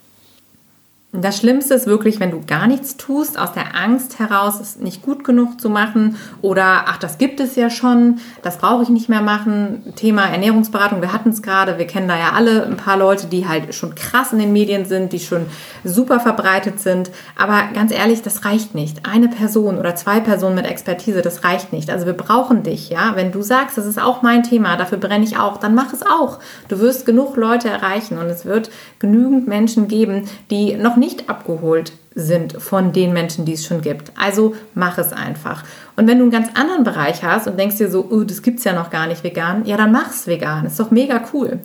[1.13, 5.01] Das Schlimmste ist wirklich, wenn du gar nichts tust, aus der Angst heraus, es nicht
[5.01, 9.09] gut genug zu machen oder ach, das gibt es ja schon, das brauche ich nicht
[9.09, 9.91] mehr machen.
[9.97, 13.45] Thema Ernährungsberatung, wir hatten es gerade, wir kennen da ja alle ein paar Leute, die
[13.45, 15.47] halt schon krass in den Medien sind, die schon
[15.83, 17.11] super verbreitet sind.
[17.37, 19.05] Aber ganz ehrlich, das reicht nicht.
[19.05, 21.89] Eine Person oder zwei Personen mit Expertise, das reicht nicht.
[21.89, 23.17] Also wir brauchen dich, ja.
[23.17, 26.03] Wenn du sagst, das ist auch mein Thema, dafür brenne ich auch, dann mach es
[26.03, 26.39] auch.
[26.69, 31.91] Du wirst genug Leute erreichen und es wird genügend Menschen geben, die noch nicht abgeholt
[32.15, 34.13] sind von den Menschen, die es schon gibt.
[34.17, 35.63] Also mach es einfach.
[35.97, 38.59] Und wenn du einen ganz anderen Bereich hast und denkst dir so, oh, das gibt
[38.59, 40.65] es ja noch gar nicht vegan, ja, dann mach es vegan.
[40.65, 41.59] Ist doch mega cool.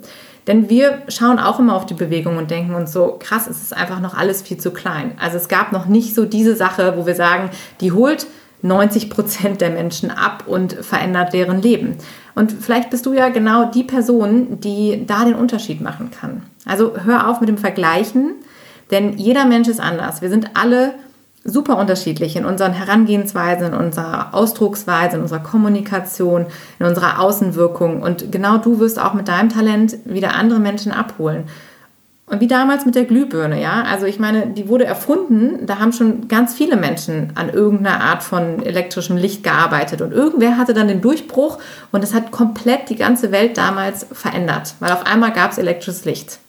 [0.46, 3.77] Denn wir schauen auch immer auf die Bewegung und denken uns so, krass, es ist
[3.77, 5.12] einfach noch alles viel zu klein.
[5.20, 8.27] Also es gab noch nicht so diese Sache, wo wir sagen, die holt
[8.62, 11.96] 90 Prozent der Menschen ab und verändert deren Leben.
[12.35, 16.42] Und vielleicht bist du ja genau die Person, die da den Unterschied machen kann.
[16.64, 18.35] Also hör auf mit dem Vergleichen,
[18.90, 20.22] denn jeder Mensch ist anders.
[20.22, 20.94] Wir sind alle
[21.46, 26.46] super unterschiedlich in unseren Herangehensweisen, in unserer Ausdrucksweise, in unserer Kommunikation,
[26.79, 28.03] in unserer Außenwirkung.
[28.03, 31.44] Und genau du wirst auch mit deinem Talent wieder andere Menschen abholen.
[32.29, 33.85] Und wie damals mit der Glühbirne, ja.
[33.85, 38.25] Also ich meine, die wurde erfunden, da haben schon ganz viele Menschen an irgendeiner Art
[38.25, 40.03] von elektrischem Licht gearbeitet.
[40.03, 41.59] Und irgendwer hatte dann den Durchbruch
[41.92, 46.05] und es hat komplett die ganze Welt damals verändert, weil auf einmal gab es elektrisches
[46.05, 46.40] Licht.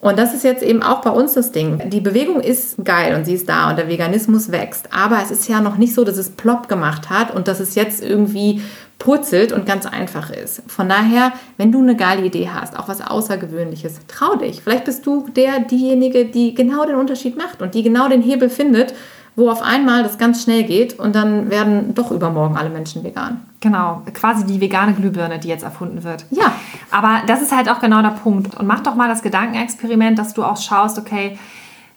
[0.00, 1.90] Und das ist jetzt eben auch bei uns das Ding.
[1.90, 4.88] Die Bewegung ist geil und sie ist da und der Veganismus wächst.
[4.94, 7.74] Aber es ist ja noch nicht so, dass es plopp gemacht hat und dass es
[7.74, 8.62] jetzt irgendwie
[8.98, 10.62] purzelt und ganz einfach ist.
[10.68, 14.62] Von daher, wenn du eine geile Idee hast, auch was Außergewöhnliches, trau dich.
[14.62, 18.48] Vielleicht bist du der, diejenige, die genau den Unterschied macht und die genau den Hebel
[18.48, 18.94] findet,
[19.40, 23.40] wo auf einmal das ganz schnell geht und dann werden doch übermorgen alle Menschen vegan.
[23.60, 26.26] Genau, quasi die vegane Glühbirne, die jetzt erfunden wird.
[26.30, 26.52] Ja.
[26.90, 28.54] Aber das ist halt auch genau der Punkt.
[28.56, 31.38] Und mach doch mal das Gedankenexperiment, dass du auch schaust, okay,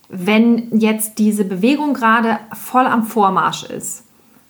[0.09, 4.05] wenn jetzt diese Bewegung gerade voll am Vormarsch ist,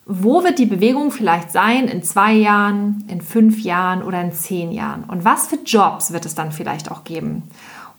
[0.05, 4.71] wo wird die Bewegung vielleicht sein in zwei Jahren, in fünf Jahren oder in zehn
[4.71, 5.03] Jahren?
[5.05, 7.43] Und was für Jobs wird es dann vielleicht auch geben?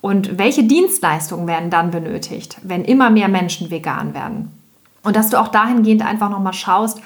[0.00, 4.63] Und welche Dienstleistungen werden dann benötigt, wenn immer mehr Menschen vegan werden?
[5.04, 7.00] Und dass du auch dahingehend einfach nochmal schaust,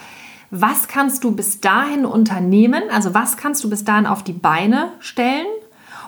[0.50, 4.92] was kannst du bis dahin unternehmen, also was kannst du bis dahin auf die Beine
[5.00, 5.46] stellen,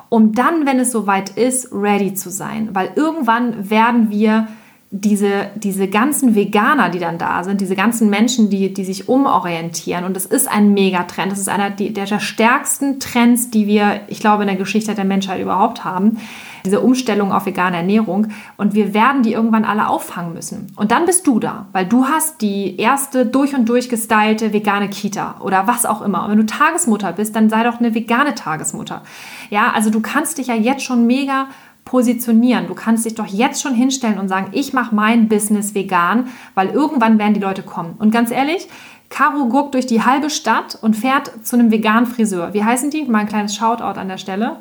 [0.09, 2.71] um dann, wenn es soweit ist, ready zu sein.
[2.73, 4.49] Weil irgendwann werden wir
[4.93, 10.05] diese, diese ganzen Veganer, die dann da sind, diese ganzen Menschen, die, die sich umorientieren.
[10.05, 11.31] Und das ist ein Megatrend.
[11.31, 15.05] Das ist einer der, der stärksten Trends, die wir, ich glaube, in der Geschichte der
[15.05, 16.19] Menschheit überhaupt haben.
[16.65, 18.29] Diese Umstellung auf vegane Ernährung.
[18.57, 20.73] Und wir werden die irgendwann alle auffangen müssen.
[20.75, 24.91] Und dann bist du da, weil du hast die erste durch und durch gestylte vegane
[24.91, 26.25] Kita oder was auch immer.
[26.25, 29.03] Und wenn du Tagesmutter bist, dann sei doch eine vegane Tagesmutter.
[29.51, 31.47] Ja, also du kannst dich ja jetzt schon mega
[31.91, 32.69] positionieren.
[32.69, 36.69] Du kannst dich doch jetzt schon hinstellen und sagen, ich mache mein Business vegan, weil
[36.69, 37.97] irgendwann werden die Leute kommen.
[37.99, 38.69] Und ganz ehrlich,
[39.09, 42.55] Caro guckt durch die halbe Stadt und fährt zu einem veganen Friseur.
[42.55, 43.03] Wie heißen die?
[43.07, 44.59] Mal ein kleines Shoutout an der Stelle.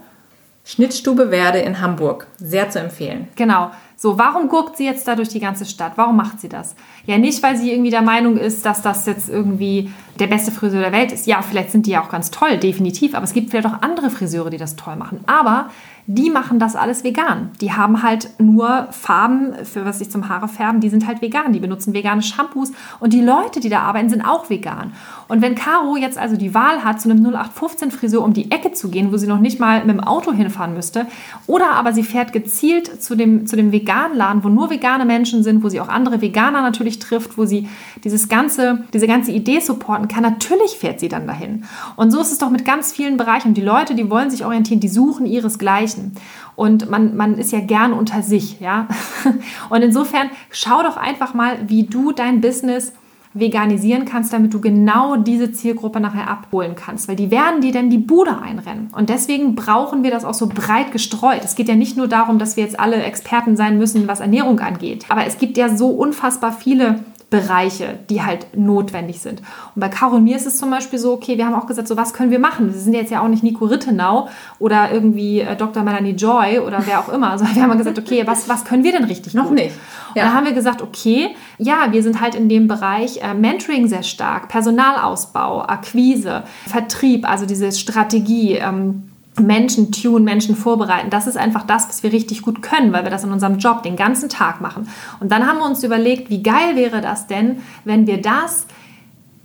[0.66, 2.26] Schnittstube Werde in Hamburg.
[2.38, 3.28] Sehr zu empfehlen.
[3.36, 3.70] Genau.
[3.96, 5.94] So, warum guckt sie jetzt da durch die ganze Stadt?
[5.98, 6.76] Warum macht sie das?
[7.06, 10.82] Ja, nicht, weil sie irgendwie der Meinung ist, dass das jetzt irgendwie der beste Friseur
[10.82, 11.28] der Welt ist.
[11.28, 13.14] Ja, vielleicht sind die ja auch ganz toll, definitiv.
[13.14, 15.20] Aber es gibt vielleicht auch andere Friseure, die das toll machen.
[15.28, 15.70] Aber
[16.12, 17.52] die machen das alles vegan.
[17.62, 21.54] Die haben halt nur Farben, für was sich zum Haare färben, die sind halt vegan.
[21.54, 24.94] Die benutzen vegane Shampoos und die Leute, die da arbeiten, sind auch vegan.
[25.28, 28.72] Und wenn Caro jetzt also die Wahl hat, zu einem 0815 Friseur um die Ecke
[28.72, 31.06] zu gehen, wo sie noch nicht mal mit dem Auto hinfahren müsste,
[31.46, 35.44] oder aber sie fährt gezielt zu dem, zu dem veganen Laden, wo nur vegane Menschen
[35.44, 37.70] sind, wo sie auch andere Veganer natürlich trifft, wo sie
[38.04, 41.66] dieses ganze, diese ganze Idee supporten kann, natürlich fährt sie dann dahin.
[41.98, 43.54] Und so ist es doch mit ganz vielen Bereichen.
[43.54, 46.14] Die Leute, die wollen sich orientieren, die suchen ihresgleichen erreichen.
[46.56, 48.88] Und man, man ist ja gern unter sich, ja.
[49.70, 52.94] Und insofern schau doch einfach mal, wie du dein Business
[53.36, 57.92] veganisieren kannst, damit du genau diese Zielgruppe nachher abholen kannst, weil die werden dir dann
[57.92, 58.90] die Bude einrennen.
[58.92, 61.42] Und deswegen brauchen wir das auch so breit gestreut.
[61.44, 64.60] Es geht ja nicht nur darum, dass wir jetzt alle Experten sein müssen, was Ernährung
[64.60, 69.42] angeht, aber es gibt ja so unfassbar viele Bereiche, die halt notwendig sind.
[69.76, 71.88] Und bei Caro und mir ist es zum Beispiel so, okay, wir haben auch gesagt,
[71.88, 72.74] so was können wir machen?
[72.74, 75.84] Wir sind jetzt ja auch nicht Nico Rittenau oder irgendwie äh, Dr.
[75.84, 78.94] Melanie Joy oder wer auch immer, sondern wir haben gesagt, okay, was, was können wir
[78.94, 79.76] denn richtig Noch nicht.
[80.16, 80.24] Ja.
[80.24, 83.88] Und dann haben wir gesagt, okay, ja, wir sind halt in dem Bereich äh, Mentoring
[83.88, 89.04] sehr stark, Personalausbau, Akquise, Vertrieb, also diese Strategie, ähm,
[89.38, 91.10] Menschen tun, Menschen vorbereiten.
[91.10, 93.84] Das ist einfach das, was wir richtig gut können, weil wir das in unserem Job
[93.84, 94.90] den ganzen Tag machen.
[95.20, 98.66] Und dann haben wir uns überlegt, wie geil wäre das denn, wenn wir das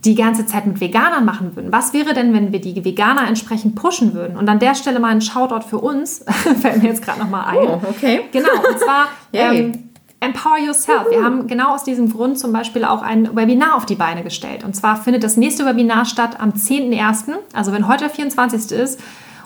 [0.05, 1.73] die ganze Zeit mit Veganern machen würden.
[1.73, 4.37] Was wäre denn, wenn wir die Veganer entsprechend pushen würden?
[4.37, 6.25] Und an der Stelle mal ein Shoutout für uns,
[6.61, 7.69] fällt mir jetzt gerade nochmal ein.
[7.69, 8.23] Oh, okay.
[8.31, 11.11] Genau, und zwar ähm, Empower Yourself.
[11.11, 14.65] Wir haben genau aus diesem Grund zum Beispiel auch ein Webinar auf die Beine gestellt.
[14.65, 17.35] Und zwar findet das nächste Webinar statt am 10.01.
[17.53, 18.73] Also wenn heute der 24.
[18.73, 19.01] ist,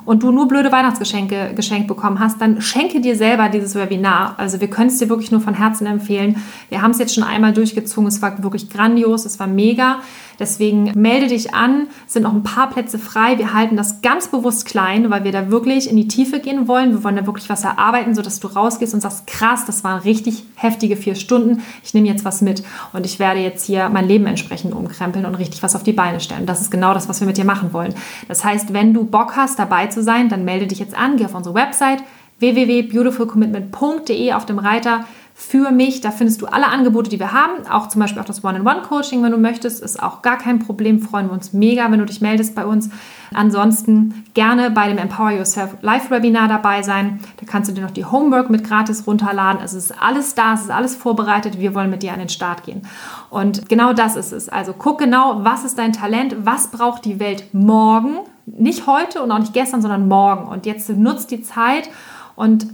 [0.09, 4.37] und du nur blöde Weihnachtsgeschenke geschenkt bekommen hast, dann schenke dir selber dieses Webinar.
[4.39, 6.43] Also wir können es dir wirklich nur von Herzen empfehlen.
[6.71, 8.09] Wir haben es jetzt schon einmal durchgezogen.
[8.09, 10.01] Es war wirklich grandios, es war mega.
[10.39, 13.39] Deswegen melde dich an, sind noch ein paar Plätze frei.
[13.39, 16.93] Wir halten das ganz bewusst klein, weil wir da wirklich in die Tiefe gehen wollen.
[16.93, 20.45] Wir wollen da wirklich was erarbeiten, sodass du rausgehst und sagst, krass, das waren richtig
[20.55, 21.63] heftige vier Stunden.
[21.83, 22.63] Ich nehme jetzt was mit
[22.93, 26.21] und ich werde jetzt hier mein Leben entsprechend umkrempeln und richtig was auf die Beine
[26.21, 26.47] stellen.
[26.47, 27.95] Das ist genau das, was wir mit dir machen wollen.
[28.29, 31.25] Das heißt, wenn du Bock hast, dabei zu sein, dann melde dich jetzt an, geh
[31.25, 32.03] auf unsere Website
[32.39, 35.05] www.beautifulcommitment.de auf dem Reiter
[35.41, 36.01] für mich.
[36.01, 37.65] Da findest du alle Angebote, die wir haben.
[37.71, 41.01] Auch zum Beispiel auch das One-on-One-Coaching, wenn du möchtest, ist auch gar kein Problem.
[41.01, 42.91] Freuen wir uns mega, wenn du dich meldest bei uns.
[43.33, 47.21] Ansonsten gerne bei dem Empower Yourself Live-Webinar dabei sein.
[47.37, 49.63] Da kannst du dir noch die Homework mit gratis runterladen.
[49.63, 51.61] Es ist alles da, es ist alles vorbereitet.
[51.61, 52.83] Wir wollen mit dir an den Start gehen.
[53.31, 54.49] Und genau das ist es.
[54.49, 58.19] Also guck genau, was ist dein Talent, was braucht die Welt morgen.
[58.45, 60.49] Nicht heute und auch nicht gestern, sondern morgen.
[60.49, 61.89] Und jetzt nutzt die Zeit
[62.35, 62.67] und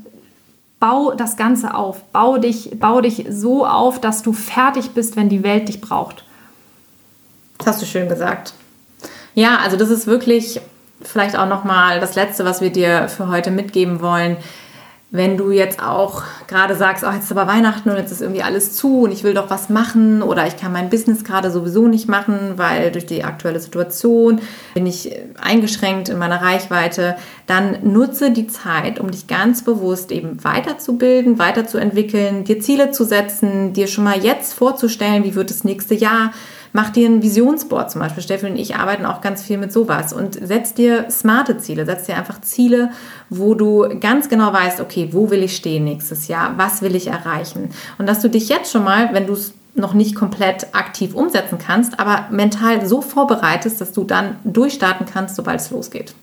[0.85, 2.03] bau das Ganze auf.
[2.13, 6.25] Bau dich, bau dich so auf, dass du fertig bist, wenn die Welt dich braucht.
[7.57, 8.53] Das hast du schön gesagt.
[9.35, 10.61] Ja, also das ist wirklich
[11.01, 14.37] vielleicht auch noch mal das letzte, was wir dir für heute mitgeben wollen
[15.15, 18.43] wenn du jetzt auch gerade sagst, oh, jetzt ist aber Weihnachten und jetzt ist irgendwie
[18.43, 21.87] alles zu und ich will doch was machen oder ich kann mein Business gerade sowieso
[21.87, 24.41] nicht machen, weil durch die aktuelle Situation
[24.75, 27.15] bin ich eingeschränkt in meiner Reichweite,
[27.47, 33.73] dann nutze die Zeit, um dich ganz bewusst eben weiterzubilden, weiterzuentwickeln, dir Ziele zu setzen,
[33.73, 36.33] dir schon mal jetzt vorzustellen, wie wird das nächste Jahr
[36.77, 38.25] Mach dir ein Visionsboard zum Beispiel.
[38.25, 41.87] Steffi und ich arbeiten auch ganz viel mit sowas und setz dir smarte Ziele.
[41.87, 42.91] Setz dir einfach Ziele,
[43.31, 46.55] wo du ganz genau weißt, okay, wo will ich stehen nächstes Jahr?
[46.57, 47.69] Was will ich erreichen?
[47.99, 51.59] Und dass du dich jetzt schon mal, wenn du es noch nicht komplett aktiv umsetzen
[51.59, 56.17] kannst, aber mental so vorbereitest, dass du dann durchstarten kannst, sobald es losgeht.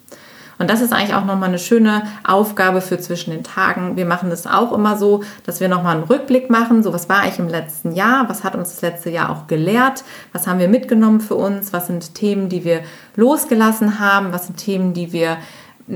[0.62, 3.96] Und das ist eigentlich auch nochmal eine schöne Aufgabe für zwischen den Tagen.
[3.96, 6.84] Wir machen das auch immer so, dass wir nochmal einen Rückblick machen.
[6.84, 8.30] So, was war eigentlich im letzten Jahr?
[8.30, 10.04] Was hat uns das letzte Jahr auch gelehrt?
[10.34, 11.74] Was haben wir mitgenommen für uns?
[11.74, 12.82] Was sind Themen, die wir
[13.16, 14.34] losgelassen haben?
[14.34, 15.38] Was sind Themen, die wir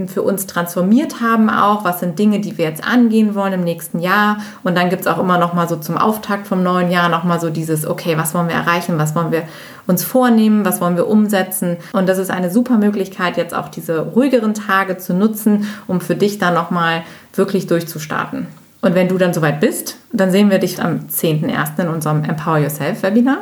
[0.07, 3.99] für uns transformiert haben auch, was sind Dinge, die wir jetzt angehen wollen im nächsten
[3.99, 4.37] Jahr.
[4.63, 7.23] Und dann gibt es auch immer noch mal so zum Auftakt vom neuen Jahr noch
[7.23, 9.43] mal so dieses, okay, was wollen wir erreichen, was wollen wir
[9.87, 11.77] uns vornehmen, was wollen wir umsetzen.
[11.93, 16.15] Und das ist eine super Möglichkeit, jetzt auch diese ruhigeren Tage zu nutzen, um für
[16.15, 18.47] dich dann noch mal wirklich durchzustarten.
[18.81, 21.81] Und wenn du dann soweit bist, dann sehen wir dich am 10.01.
[21.81, 23.39] in unserem Empower Yourself Webinar.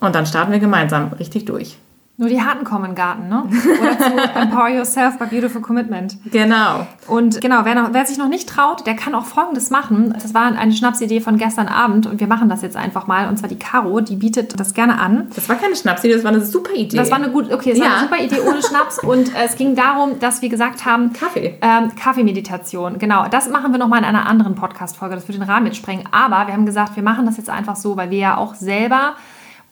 [0.00, 1.78] Und dann starten wir gemeinsam richtig durch.
[2.18, 3.44] Nur die Harten kommen in den Garten, ne?
[3.80, 6.18] Oder zu Empower Yourself by Beautiful Commitment.
[6.30, 6.86] Genau.
[7.08, 10.14] Und genau, wer, noch, wer sich noch nicht traut, der kann auch Folgendes machen.
[10.22, 13.28] Das war eine Schnapsidee von gestern Abend und wir machen das jetzt einfach mal.
[13.28, 15.28] Und zwar die Caro, die bietet das gerne an.
[15.34, 16.98] Das war keine Schnapsidee, das war eine super Idee.
[16.98, 17.84] Das war eine gute, okay, das ja.
[17.86, 18.98] war eine super Idee ohne Schnaps.
[18.98, 21.14] Und äh, es ging darum, dass wir gesagt haben...
[21.14, 21.58] Kaffee.
[21.62, 23.26] Ähm, Kaffeemeditation, genau.
[23.30, 25.14] Das machen wir nochmal in einer anderen Podcast-Folge.
[25.14, 26.04] Das würde den Rahmen jetzt sprengen.
[26.12, 29.14] Aber wir haben gesagt, wir machen das jetzt einfach so, weil wir ja auch selber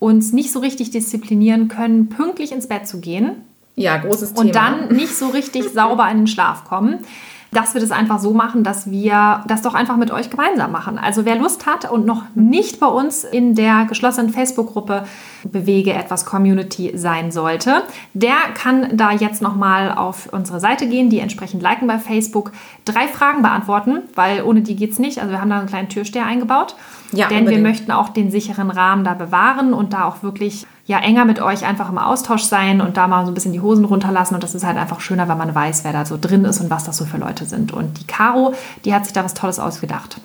[0.01, 3.43] uns nicht so richtig disziplinieren können, pünktlich ins Bett zu gehen.
[3.77, 4.41] Ja, großes Thema.
[4.41, 7.05] Und dann nicht so richtig sauber in den Schlaf kommen
[7.53, 10.99] dass wir das einfach so machen, dass wir das doch einfach mit euch gemeinsam machen.
[10.99, 15.05] Also wer Lust hat und noch nicht bei uns in der geschlossenen Facebook-Gruppe
[15.43, 17.83] Bewege etwas Community sein sollte,
[18.15, 22.53] der kann da jetzt nochmal auf unsere Seite gehen, die entsprechend liken bei Facebook,
[22.85, 25.19] drei Fragen beantworten, weil ohne die geht es nicht.
[25.19, 26.77] Also wir haben da einen kleinen Türsteher eingebaut.
[27.13, 27.65] Ja, denn unbedingt.
[27.65, 31.41] wir möchten auch den sicheren Rahmen da bewahren und da auch wirklich ja enger mit
[31.41, 34.35] euch einfach im Austausch sein und da mal so ein bisschen die Hosen runterlassen.
[34.35, 36.69] Und das ist halt einfach schöner, wenn man weiß, wer da so drin ist und
[36.69, 37.73] was das so für Leute sind.
[37.73, 40.21] Und die Caro, die hat sich da was Tolles ausgedacht.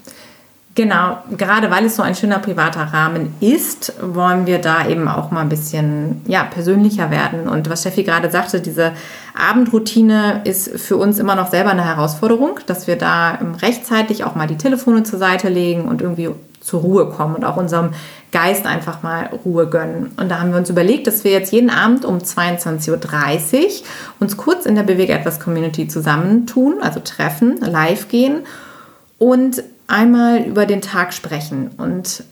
[0.76, 5.32] Genau, gerade weil es so ein schöner privater Rahmen ist, wollen wir da eben auch
[5.32, 7.48] mal ein bisschen ja, persönlicher werden.
[7.48, 8.92] Und was Steffi gerade sagte, diese
[9.34, 14.48] Abendroutine ist für uns immer noch selber eine Herausforderung, dass wir da rechtzeitig auch mal
[14.48, 17.92] die Telefone zur Seite legen und irgendwie zur Ruhe kommen und auch unserem
[18.34, 20.12] Geist einfach mal Ruhe gönnen.
[20.18, 23.70] Und da haben wir uns überlegt, dass wir jetzt jeden Abend um 22.30 Uhr
[24.20, 28.40] uns kurz in der Bewege etwas Community zusammentun, also treffen, live gehen
[29.20, 31.72] und einmal über den Tag sprechen.
[31.78, 32.24] Und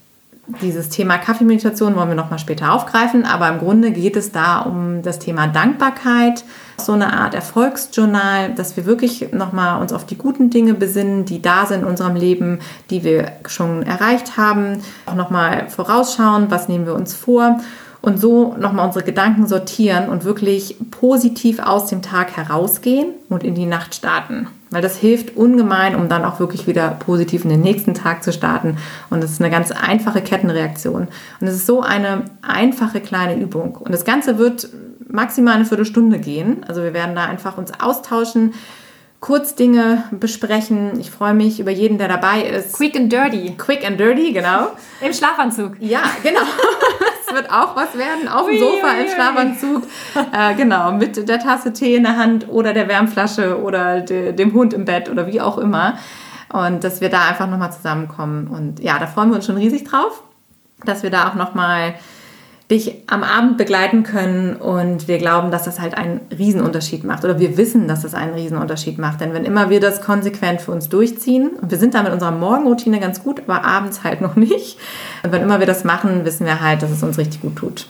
[0.61, 5.01] dieses Thema Kaffeemeditation wollen wir nochmal später aufgreifen, aber im Grunde geht es da um
[5.01, 6.43] das Thema Dankbarkeit,
[6.77, 11.41] so eine Art Erfolgsjournal, dass wir wirklich nochmal uns auf die guten Dinge besinnen, die
[11.41, 16.85] da sind in unserem Leben, die wir schon erreicht haben, auch nochmal vorausschauen, was nehmen
[16.85, 17.61] wir uns vor
[18.01, 23.55] und so nochmal unsere Gedanken sortieren und wirklich positiv aus dem Tag herausgehen und in
[23.55, 24.47] die Nacht starten.
[24.73, 28.33] Weil das hilft ungemein, um dann auch wirklich wieder positiv in den nächsten Tag zu
[28.33, 28.77] starten.
[29.09, 31.07] Und es ist eine ganz einfache Kettenreaktion.
[31.39, 33.75] Und es ist so eine einfache kleine Übung.
[33.75, 34.69] Und das Ganze wird
[35.07, 36.65] maximal eine Viertelstunde gehen.
[36.67, 38.53] Also wir werden da einfach uns austauschen,
[39.19, 40.99] kurz Dinge besprechen.
[40.99, 42.73] Ich freue mich über jeden, der dabei ist.
[42.73, 43.53] Quick and dirty.
[43.57, 44.71] Quick and dirty, genau.
[45.01, 45.77] Im Schlafanzug.
[45.79, 46.41] Ja, genau.
[47.33, 49.83] Wird auch was werden, auf dem Sofa im Schlafanzug.
[50.31, 54.53] Äh, genau, mit der Tasse Tee in der Hand oder der Wärmflasche oder de, dem
[54.53, 55.97] Hund im Bett oder wie auch immer.
[56.51, 58.47] Und dass wir da einfach nochmal zusammenkommen.
[58.47, 60.23] Und ja, da freuen wir uns schon riesig drauf,
[60.85, 61.95] dass wir da auch nochmal
[62.71, 67.37] dich am Abend begleiten können und wir glauben, dass das halt einen Riesenunterschied macht oder
[67.37, 70.87] wir wissen, dass das einen Riesenunterschied macht, denn wenn immer wir das konsequent für uns
[70.87, 74.77] durchziehen und wir sind da mit unserer Morgenroutine ganz gut, aber abends halt noch nicht
[75.23, 77.87] und wenn immer wir das machen, wissen wir halt, dass es uns richtig gut tut.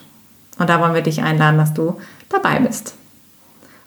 [0.59, 1.99] Und da wollen wir dich einladen, dass du
[2.29, 2.95] dabei bist.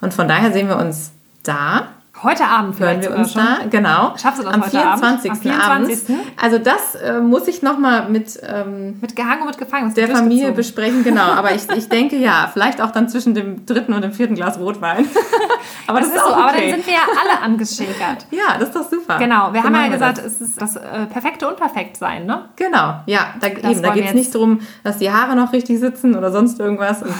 [0.00, 1.12] Und von daher sehen wir uns
[1.42, 1.88] da
[2.22, 4.14] Heute Abend hören wir uns da, genau.
[4.16, 5.30] Schaffst du das am heute 24.
[5.30, 5.46] Abend?
[5.46, 6.08] Am 24.
[6.08, 6.32] Abends.
[6.40, 9.92] Also das äh, muss ich nochmal mit, ähm, mit Gehangen und mit Gefangen.
[9.92, 11.24] der Familie besprechen, genau.
[11.24, 14.58] Aber ich, ich denke ja, vielleicht auch dann zwischen dem dritten und dem vierten Glas
[14.58, 15.04] Rotwein.
[15.86, 16.42] aber das, das ist auch so, okay.
[16.42, 18.26] aber dann sind wir ja alle angeschäkert.
[18.30, 19.18] ja, das ist doch super.
[19.18, 20.24] Genau, wir so haben ja gesagt, das.
[20.24, 22.46] es ist das äh, perfekte Unperfektsein, ne?
[22.56, 26.16] Genau, ja, da, eben, da geht es nicht darum, dass die Haare noch richtig sitzen
[26.16, 27.02] oder sonst irgendwas.
[27.02, 27.12] Und,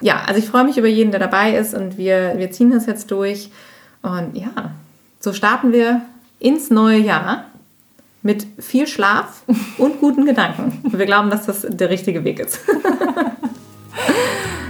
[0.00, 2.86] ja, also ich freue mich über jeden, der dabei ist und wir, wir ziehen das
[2.86, 3.50] jetzt durch.
[4.04, 4.50] Und ja,
[5.18, 6.02] so starten wir
[6.38, 7.46] ins neue Jahr
[8.22, 9.42] mit viel Schlaf
[9.78, 10.80] und guten Gedanken.
[10.84, 12.60] Wir glauben, dass das der richtige Weg ist.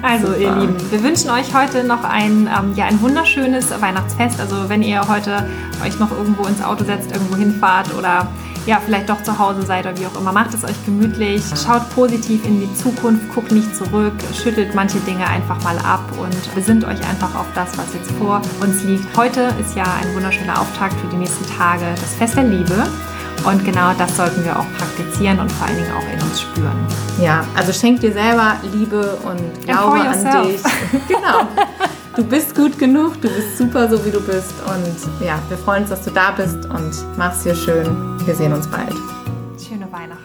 [0.06, 0.38] Also Super.
[0.38, 4.38] ihr Lieben, wir wünschen euch heute noch ein, ähm, ja, ein wunderschönes Weihnachtsfest.
[4.38, 5.48] Also wenn ihr heute
[5.82, 8.28] euch noch irgendwo ins Auto setzt, irgendwo hinfahrt oder
[8.66, 10.32] ja, vielleicht doch zu Hause seid oder wie auch immer.
[10.32, 15.26] Macht es euch gemütlich, schaut positiv in die Zukunft, guckt nicht zurück, schüttelt manche Dinge
[15.26, 19.16] einfach mal ab und besinnt euch einfach auf das, was jetzt vor uns liegt.
[19.16, 22.86] Heute ist ja ein wunderschöner Auftakt für die nächsten Tage, das Fest der Liebe.
[23.44, 26.86] Und genau das sollten wir auch praktizieren und vor allen Dingen auch in uns spüren.
[27.20, 30.62] Ja, also schenk dir selber Liebe und Glaube an dich.
[31.08, 31.46] genau.
[32.16, 35.82] Du bist gut genug, du bist super so wie du bist und ja, wir freuen
[35.82, 37.86] uns, dass du da bist und mach's dir schön.
[38.24, 38.94] Wir sehen uns bald.
[39.60, 40.23] Schöne Weihnachten.